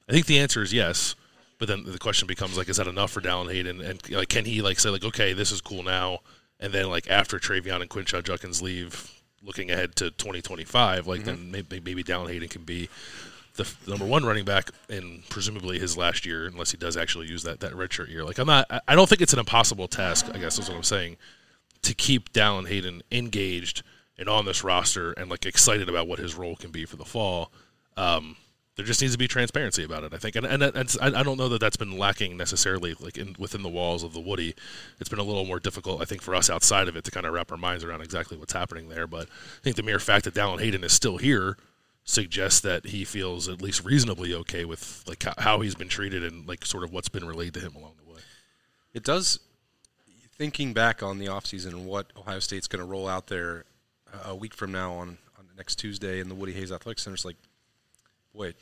I 0.10 0.12
think 0.12 0.26
the 0.26 0.40
answer 0.40 0.62
is 0.62 0.74
yes, 0.74 1.16
but 1.58 1.70
then 1.70 1.86
the 1.86 1.98
question 1.98 2.28
becomes 2.28 2.58
like, 2.58 2.68
is 2.68 2.76
that 2.78 2.88
enough 2.88 3.12
for 3.12 3.22
Dallan 3.22 3.52
Hayden? 3.52 3.80
And 3.80 4.10
like, 4.10 4.28
can 4.28 4.44
he 4.44 4.62
like 4.62 4.78
say 4.78 4.90
like, 4.90 5.06
okay, 5.06 5.32
this 5.32 5.52
is 5.54 5.62
cool 5.62 5.84
now, 5.84 6.20
and 6.60 6.74
then 6.74 6.90
like 6.90 7.10
after 7.10 7.40
TreVeyon 7.40 7.80
and 7.82 7.90
Quinshon 7.90 8.26
Judkins 8.26 8.62
leave, 8.62 9.10
looking 9.42 9.72
ahead 9.72 9.96
to 9.96 10.12
2025, 10.12 11.08
like 11.08 11.24
then 11.24 11.50
maybe, 11.50 11.80
maybe 11.80 12.04
Dallan 12.04 12.30
Hayden 12.30 12.50
can 12.50 12.64
be 12.64 12.90
the 13.56 13.72
number 13.88 14.06
one 14.06 14.26
running 14.26 14.46
back 14.46 14.72
in 14.90 15.24
presumably 15.30 15.78
his 15.80 15.96
last 15.96 16.26
year, 16.26 16.48
unless 16.48 16.72
he 16.72 16.78
does 16.78 16.98
actually 16.98 17.28
use 17.28 17.44
that 17.44 17.60
that 17.60 17.74
redshirt 17.74 18.10
year. 18.10 18.24
Like 18.24 18.40
I'm 18.40 18.48
not, 18.48 18.66
I- 18.88 18.96
don't 18.96 19.08
think 19.08 19.22
it's 19.22 19.34
an 19.34 19.40
impossible 19.40 19.88
task. 19.88 20.28
I 20.34 20.38
guess 20.40 20.58
is 20.58 20.70
what 20.70 20.78
I'm 20.78 20.84
saying 20.84 21.18
to 21.84 21.94
keep 21.94 22.34
Dallan 22.34 22.68
Hayden 22.68 23.04
engaged 23.12 23.84
and 24.18 24.30
on 24.30 24.46
this 24.46 24.64
roster 24.64 25.12
and 25.14 25.30
like 25.30 25.46
excited 25.46 25.90
about 25.90 26.08
what 26.08 26.20
his 26.20 26.36
role 26.36 26.56
can 26.56 26.72
be 26.72 26.86
for 26.86 26.96
the 26.96 27.06
fall. 27.06 27.52
Um, 27.98 28.38
there 28.76 28.86
just 28.86 29.02
needs 29.02 29.14
to 29.14 29.20
be 29.20 29.28
transparency 29.28 29.84
about 29.84 30.04
it, 30.04 30.16
I 30.16 30.18
think, 30.18 30.36
and 30.36 30.48
and, 30.48 30.64
and 30.64 30.96
I 31.00 31.20
I 31.20 31.24
don't 31.24 31.38
know 31.38 31.50
that 31.50 31.62
that's 31.62 31.78
been 31.78 31.96
lacking 31.96 32.36
necessarily 32.38 32.96
like 33.00 33.20
in 33.20 33.36
within 33.38 33.62
the 33.62 33.70
walls 33.70 34.02
of 34.04 34.14
the 34.14 34.20
Woody. 34.20 34.56
It's 35.00 35.10
been 35.10 35.20
a 35.20 35.24
little 35.24 35.46
more 35.46 35.60
difficult, 35.60 36.02
I 36.02 36.06
think, 36.06 36.24
for 36.24 36.34
us 36.34 36.50
outside 36.50 36.88
of 36.88 36.96
it 36.96 37.04
to 37.04 37.12
kind 37.12 37.28
of 37.28 37.34
wrap 37.34 37.52
our 37.52 37.58
minds 37.58 37.84
around 37.84 38.02
exactly 38.02 38.36
what's 38.36 38.54
happening 38.54 38.90
there. 38.90 39.06
But 39.06 39.28
I 39.30 39.62
think 39.62 39.76
the 39.76 39.84
mere 39.84 40.00
fact 40.00 40.26
that 40.26 40.34
Dallan 40.34 40.60
Hayden 40.60 40.84
is 40.84 40.92
still 40.92 41.18
here 41.18 41.56
suggests 42.04 42.60
that 42.62 42.88
he 42.88 43.06
feels 43.06 43.48
at 43.48 43.62
least 43.62 43.84
reasonably 43.86 44.34
okay 44.34 44.66
with 44.66 45.04
like 45.08 45.24
how- 45.40 45.62
he's 45.62 45.76
been 45.76 45.88
treated 45.88 46.24
and 46.24 46.48
like 46.48 46.66
sort 46.66 46.84
of 46.84 46.92
what's 46.92 47.10
been 47.10 47.26
relayed 47.26 47.54
to 47.54 47.60
him 47.60 47.76
along 47.76 47.94
the 48.04 48.12
way. 48.12 48.20
It 48.94 49.04
does. 49.04 49.40
Thinking 50.36 50.74
back 50.74 51.02
on 51.02 51.20
the 51.20 51.28
offseason 51.28 51.68
and 51.68 51.86
what 51.86 52.12
Ohio 52.18 52.40
State's 52.40 52.68
going 52.68 52.84
to 52.84 52.90
roll 52.90 53.08
out 53.08 53.28
there 53.28 53.66
uh, 54.12 54.32
a 54.32 54.36
week 54.36 54.54
from 54.54 54.72
now 54.72 54.94
on, 54.94 55.18
on 55.38 55.48
next 55.58 55.76
Tuesday 55.76 56.20
in 56.20 56.28
the 56.28 56.36
Woody 56.36 56.54
Hayes 56.54 56.72
Athletic 56.72 57.00
Center, 57.00 57.14
it's 57.14 57.24
like, 57.24 57.38
wait, 58.34 58.56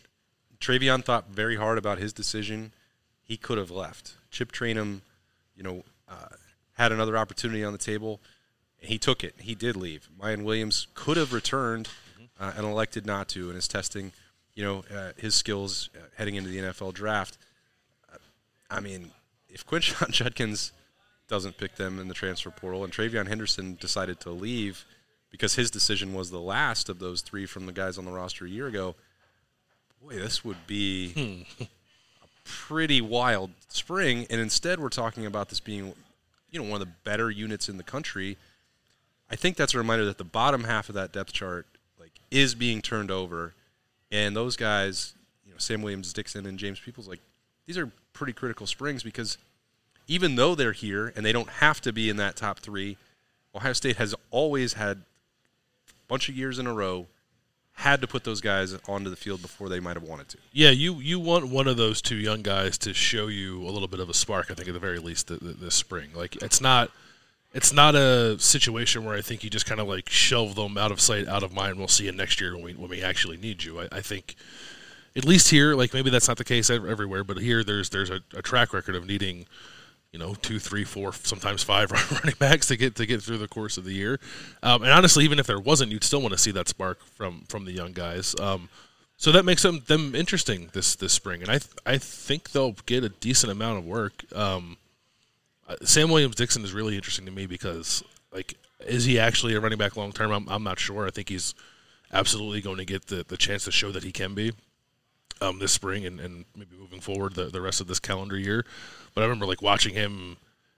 TreVeyon 0.59 1.03
thought 1.03 1.29
very 1.29 1.55
hard 1.55 1.77
about 1.77 1.97
his 1.97 2.13
decision. 2.13 2.73
He 3.23 3.37
could 3.37 3.57
have 3.57 3.71
left. 3.71 4.15
Chip 4.29 4.51
Trayanum, 4.51 5.01
you 5.55 5.63
know, 5.63 5.83
uh, 6.07 6.35
had 6.73 6.91
another 6.91 7.17
opportunity 7.17 7.63
on 7.63 7.71
the 7.71 7.79
table, 7.79 8.19
and 8.79 8.89
he 8.89 8.99
took 8.99 9.23
it. 9.23 9.35
He 9.39 9.55
did 9.55 9.75
leave. 9.75 10.09
Miyan 10.19 10.43
Williams 10.43 10.87
could 10.93 11.17
have 11.17 11.33
returned 11.33 11.87
uh, 12.41 12.51
and 12.57 12.65
elected 12.65 13.05
not 13.05 13.29
to, 13.29 13.49
and 13.49 13.57
is 13.57 13.67
testing, 13.67 14.11
you 14.55 14.63
know, 14.63 14.83
uh, 14.93 15.11
his 15.15 15.35
skills 15.35 15.89
uh, 15.95 15.99
heading 16.17 16.35
into 16.35 16.49
the 16.49 16.57
NFL 16.57 16.93
draft. 16.93 17.37
Uh, 18.11 18.17
I 18.69 18.79
mean, 18.79 19.11
if 19.47 19.65
Quinshon 19.65 20.09
Judkins 20.11 20.73
doesn't 21.27 21.57
pick 21.57 21.75
them 21.75 21.99
in 21.99 22.07
the 22.07 22.15
transfer 22.15 22.49
portal, 22.49 22.83
and 22.83 22.91
TreVeyon 22.91 23.27
Henderson 23.27 23.77
decided 23.79 24.19
to 24.21 24.31
leave 24.31 24.85
because 25.29 25.55
his 25.55 25.71
decision 25.71 26.13
was 26.13 26.31
the 26.31 26.41
last 26.41 26.89
of 26.89 26.99
those 26.99 27.21
three 27.21 27.45
from 27.45 27.67
the 27.67 27.71
guys 27.71 27.97
on 27.97 28.05
the 28.05 28.11
roster 28.11 28.45
a 28.45 28.49
year 28.49 28.67
ago, 28.67 28.95
boy, 30.01 30.15
this 30.15 30.43
would 30.43 30.67
be 30.67 31.45
a 32.21 32.27
pretty 32.43 32.99
wild 33.01 33.51
spring. 33.69 34.25
And 34.29 34.41
instead, 34.41 34.79
we're 34.79 34.89
talking 34.89 35.25
about 35.27 35.49
this 35.49 35.59
being, 35.59 35.93
you 36.49 36.59
know, 36.59 36.69
one 36.69 36.81
of 36.81 36.87
the 36.87 36.93
better 37.03 37.29
units 37.29 37.69
in 37.69 37.77
the 37.77 37.83
country. 37.83 38.35
I 39.29 39.35
think 39.35 39.55
that's 39.55 39.75
a 39.75 39.77
reminder 39.77 40.05
that 40.05 40.17
the 40.17 40.25
bottom 40.25 40.65
half 40.65 40.89
of 40.89 40.95
that 40.95 41.13
depth 41.13 41.31
chart 41.31 41.65
is 42.31 42.55
being 42.55 42.81
turned 42.81 43.11
over, 43.11 43.53
and 44.11 44.35
those 44.35 44.55
guys, 44.55 45.13
you 45.45 45.51
know, 45.51 45.57
Sam 45.57 45.81
Williams, 45.81 46.13
Dixon, 46.13 46.45
and 46.45 46.57
James 46.57 46.79
Peoples, 46.79 47.07
like 47.07 47.19
these 47.67 47.77
are 47.77 47.91
pretty 48.13 48.33
critical 48.33 48.65
springs 48.65 49.03
because 49.03 49.37
even 50.07 50.35
though 50.35 50.55
they're 50.55 50.71
here 50.71 51.13
and 51.15 51.25
they 51.25 51.31
don't 51.31 51.49
have 51.49 51.79
to 51.81 51.93
be 51.93 52.09
in 52.09 52.17
that 52.17 52.35
top 52.35 52.59
three, 52.59 52.97
Ohio 53.53 53.73
State 53.73 53.97
has 53.97 54.15
always 54.29 54.73
had 54.73 54.97
a 54.97 55.93
bunch 56.07 56.29
of 56.29 56.35
years 56.35 56.57
in 56.57 56.67
a 56.67 56.73
row 56.73 57.07
had 57.73 58.01
to 58.01 58.07
put 58.07 58.23
those 58.23 58.41
guys 58.41 58.77
onto 58.87 59.09
the 59.09 59.15
field 59.15 59.41
before 59.41 59.69
they 59.69 59.79
might 59.79 59.95
have 59.95 60.03
wanted 60.03 60.29
to. 60.29 60.37
Yeah, 60.51 60.69
you 60.69 60.95
you 60.95 61.19
want 61.19 61.47
one 61.47 61.67
of 61.67 61.77
those 61.77 62.01
two 62.01 62.15
young 62.15 62.41
guys 62.41 62.77
to 62.79 62.93
show 62.93 63.27
you 63.27 63.63
a 63.63 63.71
little 63.71 63.87
bit 63.87 63.99
of 63.99 64.09
a 64.09 64.13
spark. 64.13 64.51
I 64.51 64.53
think 64.53 64.67
at 64.67 64.73
the 64.73 64.79
very 64.79 64.99
least 64.99 65.29
th- 65.29 65.39
th- 65.39 65.55
this 65.57 65.75
spring. 65.75 66.09
Like 66.13 66.35
it's 66.43 66.61
not 66.61 66.91
it's 67.53 67.73
not 67.73 67.95
a 67.95 68.39
situation 68.39 69.03
where 69.03 69.15
I 69.15 69.21
think 69.21 69.43
you 69.43 69.49
just 69.49 69.65
kind 69.65 69.81
of 69.81 69.87
like 69.87 70.09
shelve 70.09 70.55
them 70.55 70.77
out 70.77 70.91
of 70.91 71.01
sight, 71.01 71.27
out 71.27 71.43
of 71.43 71.53
mind. 71.53 71.77
We'll 71.77 71.87
see 71.87 72.05
you 72.05 72.11
next 72.11 72.39
year 72.39 72.55
when 72.55 72.63
we 72.63 72.73
when 72.73 72.89
we 72.89 73.01
actually 73.01 73.37
need 73.37 73.63
you. 73.63 73.81
I, 73.81 73.87
I 73.91 74.01
think 74.01 74.35
at 75.15 75.25
least 75.25 75.49
here, 75.49 75.75
like 75.75 75.93
maybe 75.93 76.09
that's 76.09 76.27
not 76.27 76.37
the 76.37 76.45
case 76.45 76.69
everywhere, 76.69 77.23
but 77.23 77.37
here 77.37 77.63
there's 77.63 77.89
there's 77.89 78.09
a, 78.09 78.21
a 78.33 78.41
track 78.41 78.73
record 78.73 78.95
of 78.95 79.05
needing 79.05 79.45
you 80.11 80.19
know 80.19 80.33
two, 80.35 80.59
three, 80.59 80.83
four, 80.83 81.11
sometimes 81.13 81.63
five 81.63 81.91
running 82.11 82.35
backs 82.39 82.67
to 82.67 82.77
get 82.77 82.95
to 82.95 83.05
get 83.05 83.21
through 83.21 83.37
the 83.37 83.47
course 83.47 83.77
of 83.77 83.83
the 83.83 83.93
year. 83.93 84.19
Um, 84.63 84.83
and 84.83 84.91
honestly, 84.91 85.25
even 85.25 85.39
if 85.39 85.47
there 85.47 85.59
wasn't, 85.59 85.91
you'd 85.91 86.03
still 86.03 86.21
want 86.21 86.33
to 86.33 86.37
see 86.37 86.51
that 86.51 86.69
spark 86.69 87.03
from 87.03 87.43
from 87.49 87.65
the 87.65 87.73
young 87.73 87.91
guys. 87.91 88.33
Um, 88.39 88.69
so 89.17 89.31
that 89.33 89.43
makes 89.43 89.61
them 89.61 89.83
them 89.87 90.15
interesting 90.15 90.69
this 90.73 90.95
this 90.95 91.11
spring, 91.13 91.41
and 91.41 91.49
I 91.49 91.57
th- 91.57 91.75
I 91.85 91.97
think 91.97 92.51
they'll 92.51 92.75
get 92.85 93.03
a 93.03 93.09
decent 93.09 93.51
amount 93.51 93.79
of 93.79 93.85
work. 93.85 94.23
Um, 94.33 94.77
Sam 95.83 96.09
Williams 96.09 96.35
Dixon 96.35 96.63
is 96.63 96.73
really 96.73 96.95
interesting 96.95 97.25
to 97.25 97.31
me 97.31 97.45
because 97.45 98.03
like 98.33 98.55
is 98.85 99.05
he 99.05 99.19
actually 99.19 99.53
a 99.55 99.59
running 99.59 99.77
back 99.77 99.95
long 99.95 100.11
term? 100.11 100.31
I'm 100.31 100.47
I'm 100.49 100.63
not 100.63 100.79
sure. 100.79 101.07
I 101.07 101.11
think 101.11 101.29
he's 101.29 101.53
absolutely 102.13 102.61
going 102.61 102.77
to 102.77 102.85
get 102.85 103.07
the, 103.07 103.25
the 103.27 103.37
chance 103.37 103.63
to 103.65 103.71
show 103.71 103.91
that 103.91 104.03
he 104.03 104.11
can 104.11 104.33
be 104.33 104.51
um, 105.41 105.59
this 105.59 105.71
spring 105.71 106.05
and, 106.05 106.19
and 106.19 106.45
maybe 106.55 106.75
moving 106.77 106.99
forward 106.99 107.35
the, 107.35 107.45
the 107.45 107.61
rest 107.61 107.81
of 107.81 107.87
this 107.87 107.99
calendar 107.99 108.37
year. 108.37 108.65
But 109.13 109.21
I 109.21 109.25
remember 109.25 109.45
like 109.45 109.61
watching 109.61 109.93
him 109.93 110.37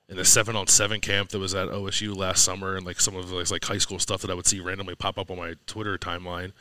in 0.10 0.18
the 0.18 0.26
seven 0.26 0.56
on 0.56 0.68
seven 0.68 1.00
camp 1.00 1.30
that 1.30 1.40
was 1.40 1.56
at 1.56 1.70
OSU 1.70 2.16
last 2.16 2.44
summer, 2.44 2.76
and 2.76 2.86
like 2.86 3.00
some 3.00 3.16
of 3.16 3.30
his 3.30 3.52
like 3.52 3.64
high 3.66 3.78
school 3.78 4.00
stuff 4.00 4.22
that 4.22 4.30
I 4.32 4.34
would 4.34 4.46
see 4.48 4.60
randomly 4.60 4.96
pop 4.96 5.18
up 5.18 5.32
on 5.32 5.38
my 5.38 5.56
Twitter 5.66 5.98
timeline. 5.98 6.52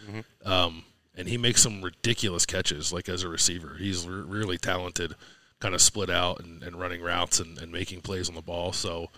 Um, 0.44 0.84
and 1.16 1.28
he 1.28 1.36
makes 1.36 1.62
some 1.62 1.82
ridiculous 1.82 2.46
catches, 2.46 2.92
like 2.92 3.08
as 3.08 3.22
a 3.22 3.28
receiver. 3.28 3.76
He's 3.78 4.06
re- 4.06 4.22
really 4.22 4.56
talented, 4.58 5.14
kind 5.62 5.75
of 5.75 5.81
split 5.81 6.11
out 6.11 6.40
and, 6.40 6.62
and 6.62 6.78
running 6.78 7.00
routes 7.00 7.40
and, 7.40 7.59
and 7.59 7.73
making 7.73 8.00
plays 8.02 8.28
on 8.28 8.35
the 8.35 8.42
ball. 8.42 8.73
So 8.73 9.09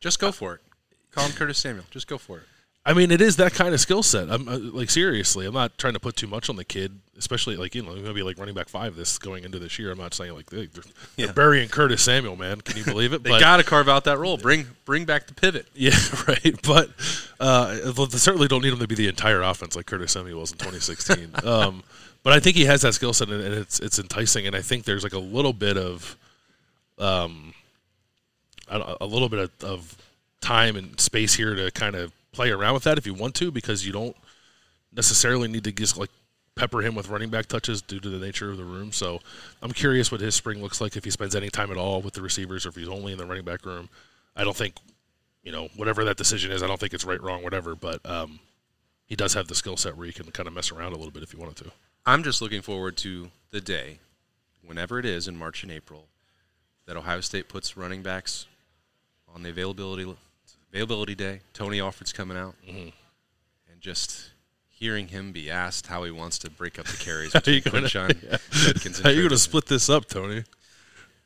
Just 0.00 0.20
go 0.20 0.32
for 0.32 0.54
it. 0.54 0.60
Call 1.10 1.26
him 1.26 1.32
Curtis 1.32 1.58
Samuel. 1.58 1.84
Just 1.90 2.06
go 2.06 2.18
for 2.18 2.38
it. 2.38 2.44
I 2.88 2.94
mean, 2.94 3.10
it 3.10 3.20
is 3.20 3.36
that 3.36 3.52
kind 3.52 3.74
of 3.74 3.80
skill 3.80 4.02
set. 4.02 4.30
I'm 4.30 4.48
uh, 4.48 4.56
like 4.58 4.88
seriously. 4.88 5.44
I'm 5.44 5.52
not 5.52 5.76
trying 5.76 5.92
to 5.92 6.00
put 6.00 6.16
too 6.16 6.26
much 6.26 6.48
on 6.48 6.56
the 6.56 6.64
kid, 6.64 7.00
especially 7.18 7.56
like 7.56 7.74
you 7.74 7.82
know, 7.82 7.90
going 7.90 8.04
to 8.04 8.14
be 8.14 8.22
like 8.22 8.38
running 8.38 8.54
back 8.54 8.70
five 8.70 8.96
this 8.96 9.18
going 9.18 9.44
into 9.44 9.58
this 9.58 9.78
year. 9.78 9.90
I'm 9.90 9.98
not 9.98 10.14
saying 10.14 10.32
like 10.32 10.48
they, 10.48 10.66
they're, 10.66 10.84
Yeah. 11.18 11.32
burying 11.32 11.68
Curtis 11.68 12.00
Samuel, 12.02 12.36
man. 12.36 12.62
Can 12.62 12.78
you 12.78 12.84
believe 12.84 13.12
it? 13.12 13.22
But 13.22 13.32
they 13.32 13.40
got 13.40 13.58
to 13.58 13.64
carve 13.64 13.90
out 13.90 14.04
that 14.04 14.16
role. 14.18 14.38
Bring 14.38 14.68
bring 14.86 15.04
back 15.04 15.26
the 15.26 15.34
pivot. 15.34 15.66
yeah, 15.74 15.98
right. 16.26 16.56
But 16.62 16.90
uh, 17.38 17.74
they 17.74 18.18
certainly 18.18 18.48
don't 18.48 18.62
need 18.62 18.72
him 18.72 18.78
to 18.78 18.88
be 18.88 18.94
the 18.94 19.08
entire 19.08 19.42
offense 19.42 19.76
like 19.76 19.84
Curtis 19.84 20.12
Samuel 20.12 20.40
was 20.40 20.52
in 20.52 20.58
2016. 20.58 21.32
um, 21.44 21.82
but 22.22 22.32
I 22.32 22.40
think 22.40 22.56
he 22.56 22.64
has 22.64 22.82
that 22.82 22.94
skill 22.94 23.12
set, 23.12 23.28
and 23.28 23.42
it's 23.42 23.80
it's 23.80 23.98
enticing. 23.98 24.46
And 24.46 24.54
I 24.56 24.62
think 24.62 24.84
there's 24.84 25.02
like 25.02 25.12
a 25.12 25.18
little 25.18 25.52
bit 25.52 25.76
of, 25.76 26.16
um, 26.98 27.54
a, 28.68 29.06
little 29.06 29.28
bit 29.28 29.38
of, 29.40 29.64
of 29.64 29.96
time 30.40 30.76
and 30.76 30.98
space 31.00 31.34
here 31.34 31.54
to 31.54 31.70
kind 31.70 31.94
of 31.94 32.12
play 32.32 32.50
around 32.50 32.74
with 32.74 32.84
that 32.84 32.98
if 32.98 33.06
you 33.06 33.14
want 33.14 33.34
to, 33.36 33.50
because 33.50 33.86
you 33.86 33.92
don't 33.92 34.16
necessarily 34.94 35.48
need 35.48 35.64
to 35.64 35.72
just 35.72 35.96
like 35.96 36.10
pepper 36.54 36.82
him 36.82 36.94
with 36.94 37.08
running 37.08 37.30
back 37.30 37.46
touches 37.46 37.80
due 37.80 38.00
to 38.00 38.08
the 38.08 38.18
nature 38.18 38.50
of 38.50 38.56
the 38.56 38.64
room. 38.64 38.92
So 38.92 39.20
I'm 39.62 39.72
curious 39.72 40.10
what 40.10 40.20
his 40.20 40.34
spring 40.34 40.60
looks 40.60 40.80
like 40.80 40.96
if 40.96 41.04
he 41.04 41.10
spends 41.10 41.36
any 41.36 41.48
time 41.48 41.70
at 41.70 41.76
all 41.76 42.02
with 42.02 42.14
the 42.14 42.22
receivers 42.22 42.66
or 42.66 42.70
if 42.70 42.74
he's 42.74 42.88
only 42.88 43.12
in 43.12 43.18
the 43.18 43.26
running 43.26 43.44
back 43.44 43.64
room. 43.64 43.88
I 44.36 44.44
don't 44.44 44.56
think, 44.56 44.74
you 45.42 45.52
know, 45.52 45.68
whatever 45.76 46.04
that 46.04 46.16
decision 46.16 46.50
is, 46.50 46.62
I 46.62 46.66
don't 46.66 46.78
think 46.78 46.94
it's 46.94 47.04
right, 47.04 47.22
wrong, 47.22 47.42
whatever. 47.42 47.74
But 47.76 48.04
um, 48.04 48.40
he 49.06 49.14
does 49.16 49.34
have 49.34 49.46
the 49.46 49.54
skill 49.54 49.76
set 49.76 49.96
where 49.96 50.06
he 50.06 50.12
can 50.12 50.30
kind 50.32 50.46
of 50.46 50.52
mess 50.52 50.72
around 50.72 50.92
a 50.92 50.96
little 50.96 51.12
bit 51.12 51.22
if 51.22 51.30
he 51.30 51.36
wanted 51.36 51.56
to. 51.56 51.70
I'm 52.08 52.22
just 52.22 52.40
looking 52.40 52.62
forward 52.62 52.96
to 52.98 53.30
the 53.50 53.60
day, 53.60 53.98
whenever 54.64 54.98
it 54.98 55.04
is 55.04 55.28
in 55.28 55.36
March 55.36 55.62
and 55.62 55.70
April, 55.70 56.06
that 56.86 56.96
Ohio 56.96 57.20
State 57.20 57.48
puts 57.48 57.76
running 57.76 58.02
backs 58.02 58.46
on 59.34 59.42
the 59.42 59.50
availability 59.50 60.16
availability 60.72 61.14
day. 61.14 61.40
Tony 61.52 61.80
Alford's 61.80 62.12
coming 62.14 62.36
out, 62.38 62.54
Mm-hmm. 62.66 62.88
and 63.70 63.80
just 63.80 64.30
hearing 64.70 65.08
him 65.08 65.32
be 65.32 65.50
asked 65.50 65.88
how 65.88 66.04
he 66.04 66.10
wants 66.10 66.38
to 66.38 66.50
break 66.50 66.78
up 66.78 66.86
the 66.86 66.96
carries 66.96 67.32
How 67.34 67.40
you 67.46 67.60
between 67.60 67.82
gonna- 67.82 67.88
Quinshon 67.88 68.40
Judkins 68.52 68.96
and 68.98 69.04
How 69.04 69.10
are 69.10 69.12
you 69.12 69.20
going 69.22 69.28
to 69.36 69.38
split 69.38 69.66
this 69.66 69.90
up, 69.90 70.06
Tony? 70.06 70.44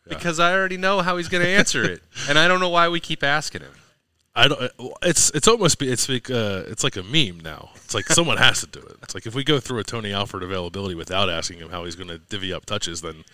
Because 0.08 0.40
I 0.40 0.52
already 0.52 0.78
know 0.78 1.00
how 1.00 1.16
he's 1.16 1.28
going 1.28 1.44
to 1.44 1.48
answer 1.48 1.84
it, 1.84 2.02
and 2.28 2.36
I 2.36 2.48
don't 2.48 2.58
know 2.58 2.68
why 2.70 2.88
we 2.88 2.98
keep 2.98 3.22
asking 3.22 3.60
him. 3.62 3.70
I 4.34 4.48
don't. 4.48 4.72
It's 5.02 5.30
it's 5.30 5.46
almost 5.46 5.78
be 5.78 5.90
it's 5.90 6.08
like 6.08 6.30
uh, 6.30 6.62
it's 6.66 6.82
like 6.82 6.96
a 6.96 7.02
meme 7.02 7.40
now. 7.40 7.70
It's 7.76 7.94
like 7.94 8.06
someone 8.06 8.38
has 8.38 8.60
to 8.60 8.66
do 8.66 8.80
it. 8.80 8.96
It's 9.02 9.14
like 9.14 9.26
if 9.26 9.34
we 9.34 9.44
go 9.44 9.60
through 9.60 9.80
a 9.80 9.84
Tony 9.84 10.12
Alford 10.12 10.42
availability 10.42 10.94
without 10.94 11.28
asking 11.28 11.58
him 11.58 11.68
how 11.68 11.84
he's 11.84 11.96
going 11.96 12.08
to 12.08 12.18
divvy 12.18 12.52
up 12.52 12.64
touches, 12.64 13.02
then 13.02 13.24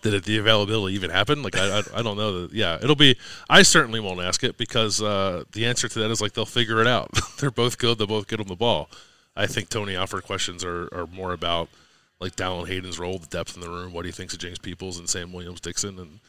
did 0.00 0.14
it, 0.14 0.24
the 0.24 0.38
availability 0.38 0.94
even 0.94 1.10
happen? 1.10 1.42
Like 1.42 1.56
I, 1.56 1.80
I, 1.80 1.82
I 1.96 2.02
don't 2.02 2.16
know. 2.16 2.42
That, 2.46 2.54
yeah, 2.54 2.78
it'll 2.80 2.96
be. 2.96 3.16
I 3.50 3.62
certainly 3.62 4.00
won't 4.00 4.20
ask 4.20 4.42
it 4.42 4.56
because 4.56 5.02
uh, 5.02 5.44
the 5.52 5.66
answer 5.66 5.86
to 5.86 5.98
that 5.98 6.10
is 6.10 6.22
like 6.22 6.32
they'll 6.32 6.46
figure 6.46 6.80
it 6.80 6.86
out. 6.86 7.10
They're 7.38 7.50
both 7.50 7.76
good. 7.76 7.98
They'll 7.98 8.06
both 8.06 8.26
get 8.26 8.40
on 8.40 8.46
the 8.46 8.56
ball. 8.56 8.88
I 9.36 9.46
think 9.46 9.68
Tony 9.68 9.96
Alford 9.96 10.24
questions 10.24 10.64
are, 10.64 10.88
are 10.92 11.06
more 11.06 11.32
about 11.32 11.68
like 12.20 12.36
Dallan 12.36 12.66
Hayden's 12.68 12.98
role, 12.98 13.18
the 13.18 13.26
depth 13.26 13.54
in 13.54 13.60
the 13.60 13.68
room, 13.68 13.92
what 13.92 14.04
he 14.04 14.10
thinks 14.10 14.32
of 14.32 14.40
James 14.40 14.58
Peoples 14.58 14.98
and 14.98 15.08
Sam 15.08 15.32
Williams 15.32 15.60
Dixon, 15.60 15.98
and 15.98 16.20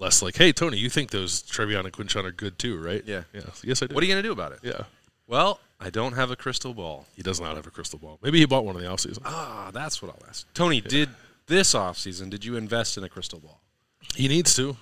less 0.00 0.22
like, 0.22 0.36
hey 0.36 0.52
Tony, 0.52 0.78
you 0.78 0.88
think 0.88 1.10
those 1.10 1.42
TreVeyon 1.42 1.84
and 1.84 1.92
Quinshon 1.92 2.24
are 2.24 2.32
good 2.32 2.58
too, 2.58 2.82
right? 2.82 3.02
Yeah. 3.06 3.22
yeah. 3.32 3.42
Yes, 3.62 3.82
I 3.82 3.86
do. 3.86 3.94
What 3.94 4.02
are 4.02 4.06
you 4.06 4.12
going 4.12 4.22
to 4.22 4.28
do 4.28 4.32
about 4.32 4.52
it? 4.52 4.60
Yeah. 4.62 4.84
Well, 5.26 5.60
I 5.78 5.90
don't 5.90 6.14
have 6.14 6.30
a 6.30 6.36
crystal 6.36 6.74
ball. 6.74 7.06
He 7.14 7.22
does 7.22 7.40
not 7.40 7.56
have 7.56 7.66
a 7.66 7.70
crystal 7.70 7.98
ball. 7.98 8.18
Maybe 8.22 8.38
he 8.38 8.46
bought 8.46 8.64
one 8.64 8.76
in 8.76 8.82
the 8.82 8.88
offseason. 8.88 9.20
Ah, 9.24 9.70
that's 9.72 10.02
what 10.02 10.10
I'll 10.10 10.28
ask. 10.28 10.52
Tony, 10.54 10.80
did 10.80 11.08
this 11.46 11.74
offseason, 11.74 12.30
did 12.30 12.44
you 12.44 12.56
invest 12.56 12.98
in 12.98 13.04
a 13.04 13.08
crystal 13.08 13.38
ball? 13.38 13.60
He 14.16 14.26
needs 14.26 14.54
to. 14.56 14.76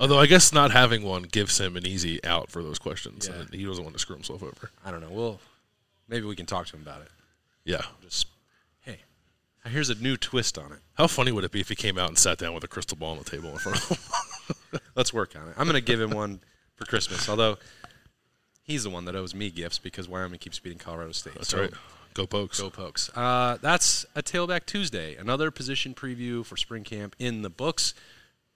Although 0.00 0.18
I 0.18 0.26
guess 0.26 0.52
not 0.52 0.70
having 0.70 1.02
one 1.02 1.24
gives 1.24 1.58
him 1.58 1.76
an 1.76 1.86
easy 1.86 2.22
out 2.24 2.50
for 2.50 2.62
those 2.62 2.78
questions. 2.78 3.28
Yeah. 3.28 3.40
And 3.40 3.52
he 3.52 3.64
doesn't 3.64 3.82
want 3.82 3.96
to 3.96 4.00
screw 4.00 4.14
himself 4.14 4.42
over. 4.42 4.70
I 4.84 4.90
don't 4.90 5.00
know. 5.00 5.10
Well, 5.10 5.40
maybe 6.08 6.26
we 6.26 6.36
can 6.36 6.46
talk 6.46 6.66
to 6.68 6.76
him 6.76 6.82
about 6.82 7.02
it. 7.02 7.08
Yeah. 7.64 7.82
Just, 8.02 8.28
hey, 8.82 9.00
here's 9.66 9.90
a 9.90 9.96
new 9.96 10.16
twist 10.16 10.56
on 10.56 10.72
it. 10.72 10.78
How 10.94 11.08
funny 11.08 11.32
would 11.32 11.44
it 11.44 11.50
be 11.50 11.60
if 11.60 11.68
he 11.68 11.74
came 11.74 11.98
out 11.98 12.08
and 12.08 12.18
sat 12.18 12.38
down 12.38 12.54
with 12.54 12.62
a 12.62 12.68
crystal 12.68 12.96
ball 12.96 13.10
on 13.10 13.18
the 13.18 13.24
table 13.24 13.50
in 13.50 13.58
front 13.58 13.78
of 13.78 13.88
him? 13.88 13.98
Let's 14.94 15.12
work 15.12 15.34
on 15.36 15.48
it. 15.48 15.54
I'm 15.56 15.66
going 15.66 15.74
to 15.74 15.80
give 15.80 16.00
him 16.00 16.10
one 16.10 16.40
for 16.76 16.84
Christmas, 16.84 17.28
although 17.28 17.58
he's 18.62 18.84
the 18.84 18.90
one 18.90 19.04
that 19.06 19.16
owes 19.16 19.34
me 19.34 19.50
gifts 19.50 19.78
because 19.78 20.08
Wyoming 20.08 20.38
keeps 20.38 20.58
beating 20.58 20.78
Colorado 20.78 21.12
State. 21.12 21.34
That's 21.34 21.48
So 21.48 21.62
right. 21.62 21.70
Go 22.14 22.26
Pokes. 22.26 22.60
Go 22.60 22.70
Pokes. 22.70 23.10
Uh, 23.16 23.58
that's 23.60 24.04
a 24.14 24.22
Tailback 24.22 24.66
Tuesday, 24.66 25.14
another 25.16 25.50
position 25.50 25.94
preview 25.94 26.44
for 26.44 26.56
spring 26.56 26.84
camp 26.84 27.14
in 27.18 27.42
the 27.42 27.50
books. 27.50 27.94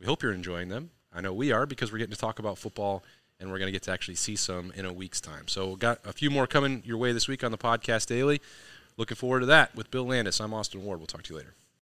We 0.00 0.06
hope 0.06 0.22
you're 0.22 0.32
enjoying 0.32 0.68
them. 0.68 0.90
I 1.14 1.20
know 1.20 1.32
we 1.32 1.52
are 1.52 1.66
because 1.66 1.92
we're 1.92 1.98
getting 1.98 2.14
to 2.14 2.20
talk 2.20 2.38
about 2.38 2.58
football 2.58 3.04
and 3.38 3.50
we're 3.50 3.58
going 3.58 3.68
to 3.68 3.72
get 3.72 3.82
to 3.82 3.92
actually 3.92 4.14
see 4.16 4.36
some 4.36 4.72
in 4.74 4.84
a 4.84 4.92
week's 4.92 5.20
time. 5.20 5.46
So, 5.48 5.68
we've 5.70 5.78
got 5.78 6.00
a 6.04 6.12
few 6.12 6.30
more 6.30 6.46
coming 6.46 6.82
your 6.84 6.96
way 6.96 7.12
this 7.12 7.28
week 7.28 7.44
on 7.44 7.50
the 7.52 7.58
podcast 7.58 8.06
daily. 8.06 8.40
Looking 8.96 9.16
forward 9.16 9.40
to 9.40 9.46
that 9.46 9.74
with 9.74 9.90
Bill 9.90 10.04
Landis. 10.06 10.40
I'm 10.40 10.52
Austin 10.54 10.84
Ward. 10.84 10.98
We'll 10.98 11.06
talk 11.06 11.22
to 11.24 11.32
you 11.32 11.38
later. 11.38 11.54